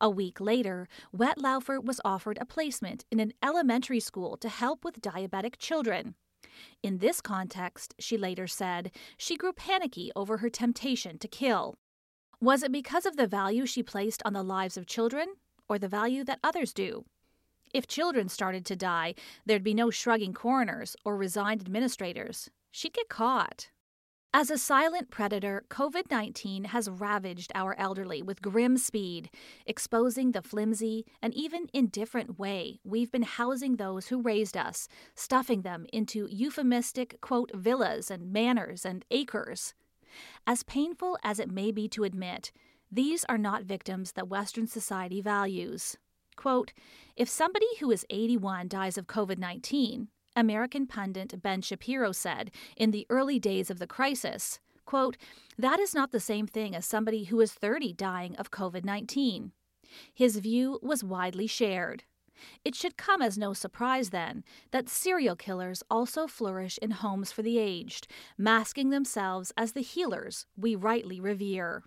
A 0.00 0.10
week 0.10 0.40
later, 0.40 0.86
Wettlaufer 1.16 1.82
was 1.82 2.00
offered 2.04 2.38
a 2.40 2.46
placement 2.46 3.04
in 3.10 3.18
an 3.18 3.32
elementary 3.42 4.00
school 4.00 4.36
to 4.36 4.48
help 4.48 4.84
with 4.84 5.00
diabetic 5.00 5.58
children. 5.58 6.14
In 6.82 6.98
this 6.98 7.20
context, 7.20 7.94
she 7.98 8.16
later 8.16 8.46
said, 8.46 8.90
she 9.16 9.36
grew 9.36 9.52
panicky 9.52 10.10
over 10.14 10.38
her 10.38 10.50
temptation 10.50 11.18
to 11.18 11.28
kill. 11.28 11.76
Was 12.40 12.62
it 12.62 12.70
because 12.70 13.04
of 13.06 13.16
the 13.16 13.26
value 13.26 13.66
she 13.66 13.82
placed 13.82 14.22
on 14.24 14.32
the 14.32 14.42
lives 14.42 14.76
of 14.76 14.86
children, 14.86 15.28
or 15.68 15.78
the 15.78 15.88
value 15.88 16.24
that 16.24 16.40
others 16.42 16.72
do? 16.72 17.04
If 17.74 17.86
children 17.86 18.28
started 18.28 18.64
to 18.66 18.76
die, 18.76 19.14
there'd 19.44 19.64
be 19.64 19.74
no 19.74 19.90
shrugging 19.90 20.32
coroners 20.32 20.96
or 21.04 21.16
resigned 21.16 21.60
administrators. 21.60 22.48
She'd 22.70 22.94
get 22.94 23.08
caught. 23.08 23.70
As 24.34 24.50
a 24.50 24.58
silent 24.58 25.10
predator, 25.10 25.64
COVID 25.70 26.10
19 26.10 26.64
has 26.64 26.90
ravaged 26.90 27.50
our 27.54 27.74
elderly 27.78 28.20
with 28.20 28.42
grim 28.42 28.76
speed, 28.76 29.30
exposing 29.64 30.32
the 30.32 30.42
flimsy 30.42 31.06
and 31.22 31.32
even 31.32 31.70
indifferent 31.72 32.38
way 32.38 32.78
we've 32.84 33.10
been 33.10 33.22
housing 33.22 33.76
those 33.76 34.08
who 34.08 34.20
raised 34.20 34.54
us, 34.54 34.86
stuffing 35.14 35.62
them 35.62 35.86
into 35.94 36.28
euphemistic, 36.30 37.18
quote, 37.22 37.50
villas 37.54 38.10
and 38.10 38.30
manors 38.30 38.84
and 38.84 39.06
acres. 39.10 39.72
As 40.46 40.62
painful 40.62 41.18
as 41.24 41.38
it 41.38 41.50
may 41.50 41.72
be 41.72 41.88
to 41.88 42.04
admit, 42.04 42.52
these 42.92 43.24
are 43.30 43.38
not 43.38 43.62
victims 43.62 44.12
that 44.12 44.28
Western 44.28 44.66
society 44.66 45.22
values. 45.22 45.96
Quote, 46.36 46.74
if 47.16 47.30
somebody 47.30 47.66
who 47.80 47.90
is 47.90 48.04
81 48.10 48.68
dies 48.68 48.98
of 48.98 49.06
COVID 49.06 49.38
19, 49.38 50.08
American 50.38 50.86
pundit 50.86 51.42
Ben 51.42 51.60
Shapiro 51.60 52.12
said 52.12 52.52
in 52.76 52.92
the 52.92 53.06
early 53.10 53.40
days 53.40 53.70
of 53.70 53.80
the 53.80 53.88
crisis, 53.88 54.60
quote, 54.86 55.16
that 55.58 55.80
is 55.80 55.94
not 55.94 56.12
the 56.12 56.20
same 56.20 56.46
thing 56.46 56.76
as 56.76 56.86
somebody 56.86 57.24
who 57.24 57.40
is 57.40 57.52
30 57.52 57.92
dying 57.94 58.36
of 58.36 58.52
COVID 58.52 58.84
19. 58.84 59.50
His 60.14 60.36
view 60.36 60.78
was 60.80 61.02
widely 61.02 61.48
shared. 61.48 62.04
It 62.64 62.76
should 62.76 62.96
come 62.96 63.20
as 63.20 63.36
no 63.36 63.52
surprise, 63.52 64.10
then, 64.10 64.44
that 64.70 64.88
serial 64.88 65.34
killers 65.34 65.82
also 65.90 66.28
flourish 66.28 66.78
in 66.78 66.92
homes 66.92 67.32
for 67.32 67.42
the 67.42 67.58
aged, 67.58 68.06
masking 68.36 68.90
themselves 68.90 69.52
as 69.56 69.72
the 69.72 69.80
healers 69.80 70.46
we 70.56 70.76
rightly 70.76 71.18
revere. 71.18 71.82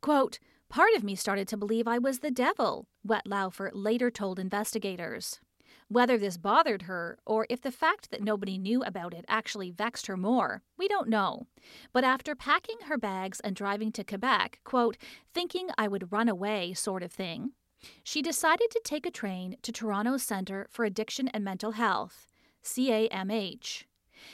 Quote, 0.00 0.38
Part 0.68 0.94
of 0.96 1.02
me 1.02 1.16
started 1.16 1.48
to 1.48 1.56
believe 1.56 1.88
I 1.88 1.98
was 1.98 2.20
the 2.20 2.30
devil, 2.30 2.86
Wettlaufer 3.04 3.70
later 3.72 4.12
told 4.12 4.38
investigators. 4.38 5.40
Whether 5.88 6.16
this 6.18 6.36
bothered 6.36 6.82
her, 6.82 7.18
or 7.26 7.46
if 7.50 7.60
the 7.60 7.70
fact 7.70 8.10
that 8.10 8.22
nobody 8.22 8.58
knew 8.58 8.82
about 8.82 9.12
it 9.14 9.24
actually 9.28 9.70
vexed 9.70 10.06
her 10.06 10.16
more, 10.16 10.62
we 10.78 10.88
don't 10.88 11.08
know. 11.08 11.46
But 11.92 12.04
after 12.04 12.34
packing 12.34 12.78
her 12.86 12.98
bags 12.98 13.40
and 13.40 13.54
driving 13.54 13.92
to 13.92 14.04
Quebec, 14.04 14.60
quote, 14.64 14.96
thinking 15.32 15.68
I 15.76 15.88
would 15.88 16.10
run 16.10 16.28
away, 16.28 16.72
sort 16.72 17.02
of 17.02 17.12
thing, 17.12 17.52
she 18.02 18.22
decided 18.22 18.70
to 18.70 18.80
take 18.82 19.04
a 19.04 19.10
train 19.10 19.56
to 19.62 19.72
Toronto's 19.72 20.22
Centre 20.22 20.66
for 20.70 20.84
Addiction 20.84 21.28
and 21.28 21.44
Mental 21.44 21.72
Health, 21.72 22.26
CAMH. 22.64 23.84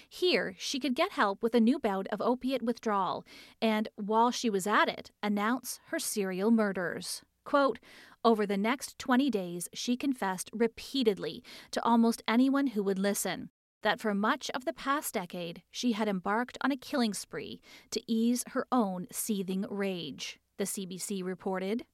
Here, 0.08 0.54
she 0.56 0.78
could 0.78 0.94
get 0.94 1.12
help 1.12 1.42
with 1.42 1.54
a 1.54 1.60
new 1.60 1.78
bout 1.78 2.06
of 2.08 2.20
opiate 2.20 2.62
withdrawal, 2.62 3.24
and 3.60 3.88
while 3.96 4.30
she 4.30 4.48
was 4.48 4.66
at 4.66 4.88
it, 4.88 5.10
announce 5.22 5.80
her 5.86 5.98
serial 5.98 6.50
murders. 6.52 7.22
Quote, 7.44 7.79
over 8.24 8.46
the 8.46 8.57
next 8.57 8.98
20 8.98 9.31
days, 9.31 9.68
she 9.72 9.96
confessed 9.96 10.50
repeatedly 10.53 11.42
to 11.70 11.83
almost 11.83 12.22
anyone 12.29 12.68
who 12.68 12.83
would 12.83 12.98
listen 12.98 13.50
that 13.83 14.00
for 14.00 14.14
much 14.14 14.50
of 14.50 14.64
the 14.64 14.72
past 14.72 15.14
decade 15.14 15.62
she 15.70 15.92
had 15.92 16.09
embarked 16.09 16.59
on 16.61 16.70
a 16.70 16.76
killing 16.76 17.14
spree 17.14 17.61
to 17.90 18.03
ease 18.07 18.44
her 18.48 18.66
own 18.70 19.07
seething 19.11 19.64
rage, 19.70 20.38
the 20.59 20.64
CBC 20.64 21.24
reported. 21.24 21.85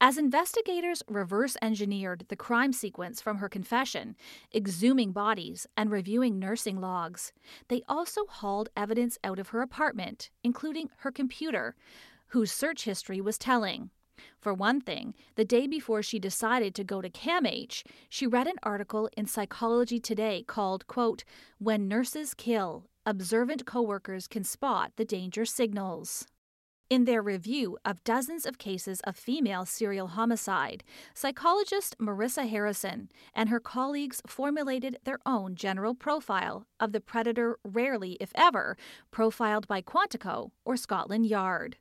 As 0.00 0.18
investigators 0.18 1.02
reverse 1.08 1.56
engineered 1.62 2.26
the 2.28 2.36
crime 2.36 2.72
sequence 2.72 3.22
from 3.22 3.38
her 3.38 3.48
confession, 3.48 4.16
exhuming 4.52 5.12
bodies 5.12 5.66
and 5.76 5.90
reviewing 5.90 6.38
nursing 6.38 6.80
logs, 6.80 7.32
they 7.68 7.82
also 7.88 8.26
hauled 8.26 8.68
evidence 8.76 9.16
out 9.24 9.38
of 9.38 9.48
her 9.48 9.62
apartment, 9.62 10.30
including 10.42 10.90
her 10.98 11.10
computer, 11.10 11.74
whose 12.28 12.52
search 12.52 12.84
history 12.84 13.20
was 13.20 13.38
telling. 13.38 13.90
For 14.40 14.52
one 14.52 14.80
thing, 14.80 15.14
the 15.36 15.44
day 15.44 15.66
before 15.66 16.02
she 16.02 16.18
decided 16.18 16.74
to 16.74 16.84
go 16.84 17.00
to 17.00 17.08
CAMH, 17.08 17.82
she 18.10 18.26
read 18.26 18.46
an 18.46 18.58
article 18.62 19.08
in 19.16 19.26
Psychology 19.26 19.98
Today 19.98 20.44
called, 20.46 20.86
quote, 20.86 21.24
When 21.58 21.88
Nurses 21.88 22.34
Kill 22.34 22.84
observant 23.06 23.66
coworkers 23.66 24.26
can 24.26 24.44
spot 24.44 24.92
the 24.96 25.04
danger 25.04 25.44
signals. 25.44 26.26
In 26.90 27.06
their 27.06 27.22
review 27.22 27.78
of 27.84 28.04
dozens 28.04 28.44
of 28.44 28.58
cases 28.58 29.00
of 29.00 29.16
female 29.16 29.64
serial 29.64 30.08
homicide, 30.08 30.84
psychologist 31.14 31.96
Marissa 31.98 32.46
Harrison 32.46 33.08
and 33.34 33.48
her 33.48 33.60
colleagues 33.60 34.20
formulated 34.26 34.98
their 35.04 35.18
own 35.24 35.54
general 35.54 35.94
profile 35.94 36.66
of 36.78 36.92
the 36.92 37.00
predator, 37.00 37.58
rarely, 37.64 38.18
if 38.20 38.32
ever, 38.34 38.76
profiled 39.10 39.66
by 39.66 39.80
Quantico 39.80 40.50
or 40.64 40.76
Scotland 40.76 41.26
Yard. 41.26 41.78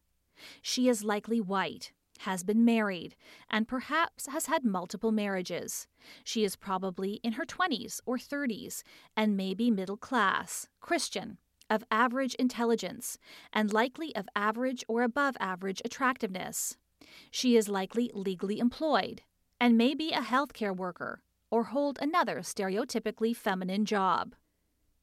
She 0.62 0.88
is 0.88 1.04
likely 1.04 1.41
white, 1.41 1.91
has 2.19 2.43
been 2.43 2.63
married, 2.63 3.15
and 3.49 3.67
perhaps 3.67 4.28
has 4.28 4.45
had 4.45 4.63
multiple 4.63 5.12
marriages. 5.12 5.88
She 6.23 6.43
is 6.43 6.56
probably 6.56 7.19
in 7.23 7.34
her 7.34 7.45
20s 7.45 7.99
or 8.06 8.17
30s 8.17 8.84
and 9.17 9.38
may 9.38 9.54
be 9.54 9.71
middle 9.71 9.97
class, 9.97 10.67
Christian, 10.80 11.38
of 11.69 11.84
average 11.91 12.36
intelligence, 12.36 13.17
and 13.52 13.73
likely 13.73 14.15
of 14.15 14.28
average 14.36 14.84
or 14.88 15.02
above 15.04 15.36
average 15.39 15.82
attractiveness. 15.84 16.78
She 17.32 17.58
is 17.58 17.67
likely 17.67 18.12
legally 18.13 18.60
employed 18.60 19.21
and 19.60 19.78
may 19.78 19.93
be 19.93 20.12
a 20.12 20.21
healthcare 20.21 20.76
worker 20.76 21.21
or 21.49 21.65
hold 21.65 21.99
another 22.02 22.39
stereotypically 22.39 23.36
feminine 23.36 23.86
job. 23.86 24.36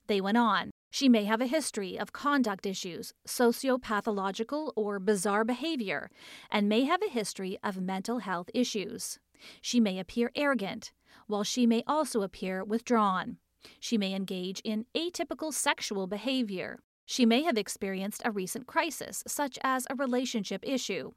They 0.07 0.21
went 0.21 0.39
on. 0.39 0.71
She 0.91 1.09
may 1.09 1.25
have 1.25 1.41
a 1.41 1.47
history 1.47 1.99
of 1.99 2.13
conduct 2.13 2.67
issues, 2.67 3.15
sociopathological 3.27 4.73
or 4.75 4.99
bizarre 4.99 5.45
behavior, 5.45 6.11
and 6.51 6.69
may 6.69 6.83
have 6.85 7.01
a 7.03 7.11
history 7.11 7.59
of 7.63 7.81
mental 7.81 8.19
health 8.19 8.51
issues. 8.53 9.19
She 9.61 9.79
may 9.81 9.99
appear 9.99 10.33
arrogant, 10.35 10.93
while 11.27 11.45
she 11.45 11.65
may 11.65 11.85
also 11.87 12.23
appear 12.23 12.65
withdrawn. 12.65 13.39
She 13.79 13.97
may 13.97 14.15
engage 14.15 14.61
in 14.65 14.87
atypical 14.95 15.53
sexual 15.53 16.07
behavior. 16.07 16.81
She 17.07 17.25
may 17.25 17.43
have 17.43 17.57
experienced 17.57 18.23
a 18.25 18.31
recent 18.31 18.67
crisis, 18.67 19.23
such 19.27 19.59
as 19.63 19.87
a 19.89 19.95
relationship 19.95 20.65
issue. 20.67 21.13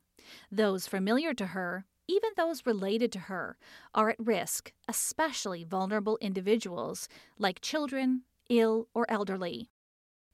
Those 0.51 0.87
familiar 0.87 1.33
to 1.33 1.47
her, 1.47 1.85
even 2.07 2.31
those 2.35 2.65
related 2.65 3.11
to 3.13 3.19
her, 3.19 3.57
are 3.93 4.09
at 4.09 4.19
risk, 4.19 4.71
especially 4.87 5.63
vulnerable 5.63 6.17
individuals 6.21 7.07
like 7.37 7.61
children, 7.61 8.23
ill, 8.59 8.87
or 8.93 9.09
elderly. 9.09 9.69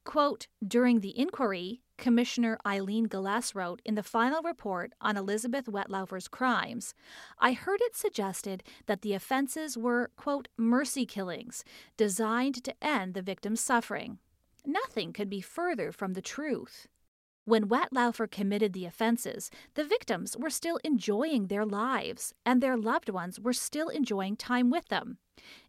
Quote, 0.06 0.48
During 0.66 1.02
the 1.02 1.18
inquiry, 1.18 1.82
Commissioner 1.98 2.58
Eileen 2.66 3.06
Gillespie 3.06 3.60
wrote 3.60 3.82
in 3.86 3.96
the 3.96 4.04
final 4.04 4.42
report 4.42 4.94
on 5.02 5.18
Elizabeth 5.18 5.66
Wettlaufer's 5.66 6.28
crimes, 6.28 6.94
I 7.38 7.52
heard 7.52 7.82
it 7.82 7.96
suggested 7.96 8.64
that 8.86 9.02
the 9.02 9.14
offenses 9.14 9.78
were, 9.78 10.12
quote, 10.16 10.48
mercy 10.58 11.06
killings 11.06 11.64
designed 11.98 12.64
to 12.64 12.74
end 12.82 13.14
the 13.14 13.22
victim's 13.22 13.62
suffering. 13.62 14.20
Nothing 14.66 15.14
could 15.14 15.30
be 15.30 15.42
further 15.42 15.92
from 15.92 16.14
the 16.14 16.22
truth. 16.22 16.88
When 17.50 17.68
Wettlaufer 17.68 18.30
committed 18.30 18.74
the 18.74 18.86
offenses, 18.86 19.50
the 19.74 19.84
victims 19.84 20.38
were 20.38 20.52
still 20.52 20.78
enjoying 20.84 21.48
their 21.48 21.66
lives, 21.66 22.32
and 22.46 22.62
their 22.62 22.78
loved 22.78 23.10
ones 23.10 23.40
were 23.40 23.54
still 23.54 23.90
enjoying 23.90 24.36
time 24.36 24.70
with 24.70 24.88
them. 24.90 25.18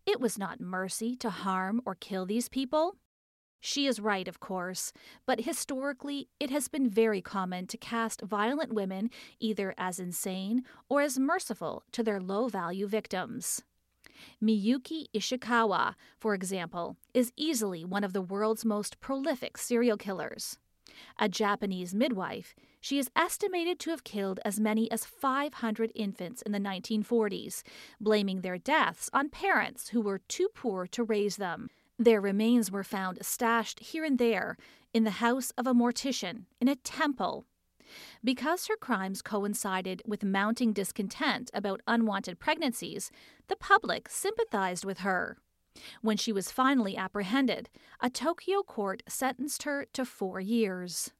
It 0.04 0.20
was 0.20 0.36
not 0.36 0.60
mercy 0.60 1.16
to 1.16 1.30
harm 1.30 1.80
or 1.86 1.94
kill 1.94 2.26
these 2.26 2.50
people. 2.50 2.96
She 3.60 3.86
is 3.86 3.98
right, 3.98 4.28
of 4.28 4.40
course, 4.40 4.92
but 5.24 5.40
historically 5.46 6.28
it 6.38 6.50
has 6.50 6.68
been 6.68 6.86
very 6.86 7.22
common 7.22 7.66
to 7.68 7.78
cast 7.78 8.20
violent 8.20 8.74
women 8.74 9.08
either 9.38 9.74
as 9.78 9.98
insane 9.98 10.64
or 10.90 11.00
as 11.00 11.18
merciful 11.18 11.84
to 11.92 12.02
their 12.02 12.20
low 12.20 12.48
value 12.48 12.86
victims. 12.86 13.62
Miyuki 14.44 15.06
Ishikawa, 15.14 15.94
for 16.18 16.34
example, 16.34 16.98
is 17.14 17.32
easily 17.38 17.86
one 17.86 18.04
of 18.04 18.12
the 18.12 18.20
world's 18.20 18.66
most 18.66 19.00
prolific 19.00 19.56
serial 19.56 19.96
killers. 19.96 20.58
A 21.18 21.28
Japanese 21.28 21.94
midwife, 21.94 22.54
she 22.80 22.98
is 22.98 23.10
estimated 23.14 23.78
to 23.80 23.90
have 23.90 24.04
killed 24.04 24.40
as 24.44 24.58
many 24.58 24.90
as 24.90 25.04
500 25.04 25.92
infants 25.94 26.42
in 26.42 26.52
the 26.52 26.58
1940s, 26.58 27.62
blaming 28.00 28.40
their 28.40 28.58
deaths 28.58 29.10
on 29.12 29.28
parents 29.28 29.88
who 29.88 30.00
were 30.00 30.20
too 30.28 30.48
poor 30.54 30.86
to 30.88 31.04
raise 31.04 31.36
them. 31.36 31.68
Their 31.98 32.20
remains 32.20 32.70
were 32.70 32.84
found 32.84 33.18
stashed 33.24 33.80
here 33.80 34.04
and 34.04 34.18
there 34.18 34.56
in 34.94 35.04
the 35.04 35.10
house 35.10 35.52
of 35.58 35.66
a 35.66 35.74
mortician, 35.74 36.46
in 36.60 36.68
a 36.68 36.76
temple. 36.76 37.44
Because 38.22 38.66
her 38.66 38.76
crimes 38.76 39.20
coincided 39.20 40.02
with 40.06 40.24
mounting 40.24 40.72
discontent 40.72 41.50
about 41.52 41.82
unwanted 41.86 42.38
pregnancies, 42.38 43.10
the 43.48 43.56
public 43.56 44.08
sympathized 44.08 44.84
with 44.84 44.98
her. 44.98 45.38
When 46.02 46.16
she 46.16 46.32
was 46.32 46.50
finally 46.50 46.96
apprehended, 46.96 47.68
a 48.00 48.10
Tokyo 48.10 48.62
court 48.62 49.02
sentenced 49.08 49.62
her 49.64 49.86
to 49.92 50.04
four 50.04 50.40
years. 50.40 51.12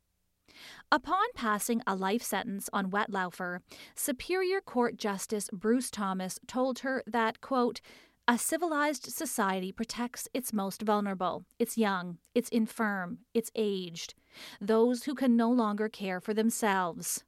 Upon 0.91 1.33
passing 1.35 1.83
a 1.87 1.95
life 1.95 2.23
sentence 2.23 2.69
on 2.73 2.91
Wettlaufer, 2.91 3.61
Superior 3.95 4.61
Court 4.61 4.97
Justice 4.97 5.49
Bruce 5.53 5.91
Thomas 5.91 6.39
told 6.47 6.81
her 6.81 7.03
that, 7.07 7.41
quote, 7.41 7.81
a 8.29 8.39
civilized 8.39 9.11
society 9.11 9.73
protects 9.73 10.29
its 10.33 10.53
most 10.53 10.83
vulnerable, 10.83 11.45
its 11.59 11.77
young, 11.77 12.19
its 12.35 12.49
infirm, 12.51 13.19
its 13.35 13.51
aged, 13.55 14.15
those 14.61 15.05
who 15.05 15.15
can 15.15 15.37
no 15.37 15.51
longer 15.51 15.89
care 15.89 16.21
for 16.21 16.33
themselves. 16.33 17.25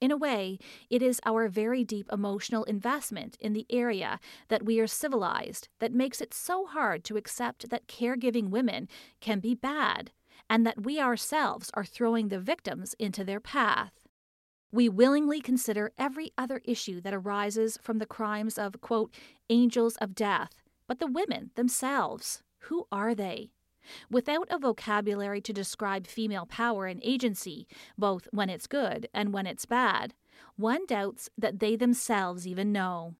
In 0.00 0.10
a 0.10 0.16
way, 0.16 0.58
it 0.88 1.02
is 1.02 1.20
our 1.26 1.46
very 1.48 1.84
deep 1.84 2.08
emotional 2.10 2.64
investment 2.64 3.36
in 3.38 3.52
the 3.52 3.66
area 3.68 4.18
that 4.48 4.64
we 4.64 4.80
are 4.80 4.86
civilized 4.86 5.68
that 5.78 5.92
makes 5.92 6.22
it 6.22 6.32
so 6.32 6.64
hard 6.66 7.04
to 7.04 7.18
accept 7.18 7.68
that 7.68 7.86
caregiving 7.86 8.48
women 8.48 8.88
can 9.20 9.40
be 9.40 9.54
bad 9.54 10.12
and 10.48 10.66
that 10.66 10.84
we 10.84 10.98
ourselves 10.98 11.70
are 11.74 11.84
throwing 11.84 12.28
the 12.28 12.40
victims 12.40 12.94
into 12.98 13.24
their 13.24 13.40
path. 13.40 13.92
We 14.72 14.88
willingly 14.88 15.40
consider 15.40 15.92
every 15.98 16.32
other 16.38 16.62
issue 16.64 17.00
that 17.02 17.14
arises 17.14 17.78
from 17.82 17.98
the 17.98 18.06
crimes 18.06 18.56
of, 18.56 18.80
quote, 18.80 19.12
angels 19.50 19.96
of 19.96 20.14
death, 20.14 20.62
but 20.86 20.98
the 20.98 21.06
women 21.06 21.50
themselves, 21.56 22.42
who 22.64 22.86
are 22.90 23.14
they? 23.14 23.50
Without 24.10 24.48
a 24.50 24.58
vocabulary 24.58 25.40
to 25.40 25.52
describe 25.52 26.06
female 26.06 26.46
power 26.46 26.86
and 26.86 27.00
agency, 27.02 27.66
both 27.96 28.28
when 28.32 28.50
it's 28.50 28.66
good 28.66 29.08
and 29.12 29.32
when 29.32 29.46
it's 29.46 29.66
bad, 29.66 30.14
one 30.56 30.86
doubts 30.86 31.30
that 31.38 31.60
they 31.60 31.76
themselves 31.76 32.46
even 32.46 32.72
know. 32.72 33.14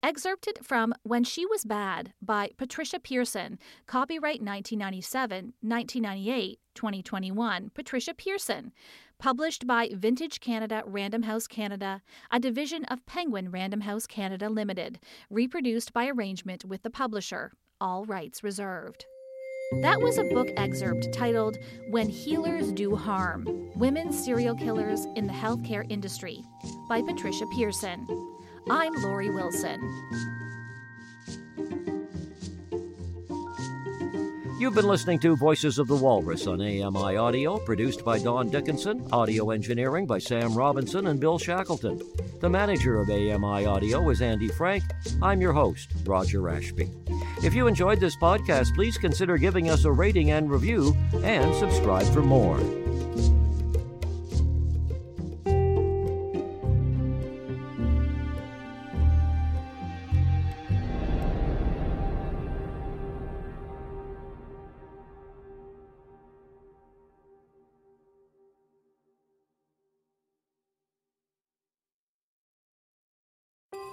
Excerpted 0.00 0.60
from 0.62 0.94
When 1.02 1.24
She 1.24 1.44
Was 1.44 1.64
Bad 1.64 2.12
by 2.22 2.52
Patricia 2.56 3.00
Pearson, 3.00 3.58
copyright 3.86 4.40
1997, 4.40 5.54
1998, 5.60 6.60
2021. 6.74 7.72
Patricia 7.74 8.14
Pearson, 8.14 8.72
published 9.18 9.66
by 9.66 9.90
Vintage 9.92 10.38
Canada 10.38 10.84
Random 10.86 11.24
House 11.24 11.48
Canada, 11.48 12.00
a 12.30 12.38
division 12.38 12.84
of 12.84 13.04
Penguin 13.06 13.50
Random 13.50 13.80
House 13.80 14.06
Canada 14.06 14.48
Limited, 14.48 15.00
reproduced 15.30 15.92
by 15.92 16.06
arrangement 16.06 16.64
with 16.64 16.84
the 16.84 16.90
publisher. 16.90 17.52
All 17.80 18.04
rights 18.04 18.44
reserved. 18.44 19.04
That 19.72 20.00
was 20.00 20.16
a 20.16 20.24
book 20.24 20.48
excerpt 20.56 21.12
titled 21.12 21.58
When 21.90 22.08
Healers 22.08 22.72
Do 22.72 22.96
Harm 22.96 23.70
Women 23.74 24.14
Serial 24.14 24.54
Killers 24.54 25.04
in 25.14 25.26
the 25.26 25.32
Healthcare 25.32 25.84
Industry 25.90 26.42
by 26.88 27.02
Patricia 27.02 27.44
Pearson. 27.54 28.06
I'm 28.70 28.94
Laurie 29.02 29.28
Wilson. 29.28 29.78
You've 34.58 34.74
been 34.74 34.88
listening 34.88 35.18
to 35.20 35.36
Voices 35.36 35.78
of 35.78 35.86
the 35.86 35.96
Walrus 35.96 36.46
on 36.46 36.62
AMI 36.62 37.16
Audio, 37.18 37.58
produced 37.58 38.06
by 38.06 38.18
Don 38.18 38.48
Dickinson, 38.48 39.06
audio 39.12 39.50
engineering 39.50 40.06
by 40.06 40.18
Sam 40.18 40.54
Robinson 40.54 41.08
and 41.08 41.20
Bill 41.20 41.38
Shackleton. 41.38 42.00
The 42.40 42.48
manager 42.48 42.98
of 42.98 43.10
AMI 43.10 43.66
Audio 43.66 44.08
is 44.08 44.22
Andy 44.22 44.48
Frank. 44.48 44.84
I'm 45.20 45.42
your 45.42 45.52
host, 45.52 45.92
Roger 46.06 46.48
Ashby. 46.48 46.90
If 47.40 47.54
you 47.54 47.68
enjoyed 47.68 48.00
this 48.00 48.16
podcast, 48.16 48.74
please 48.74 48.98
consider 48.98 49.38
giving 49.38 49.70
us 49.70 49.84
a 49.84 49.92
rating 49.92 50.32
and 50.32 50.50
review 50.50 50.96
and 51.22 51.54
subscribe 51.54 52.06
for 52.12 52.20
more. 52.20 52.58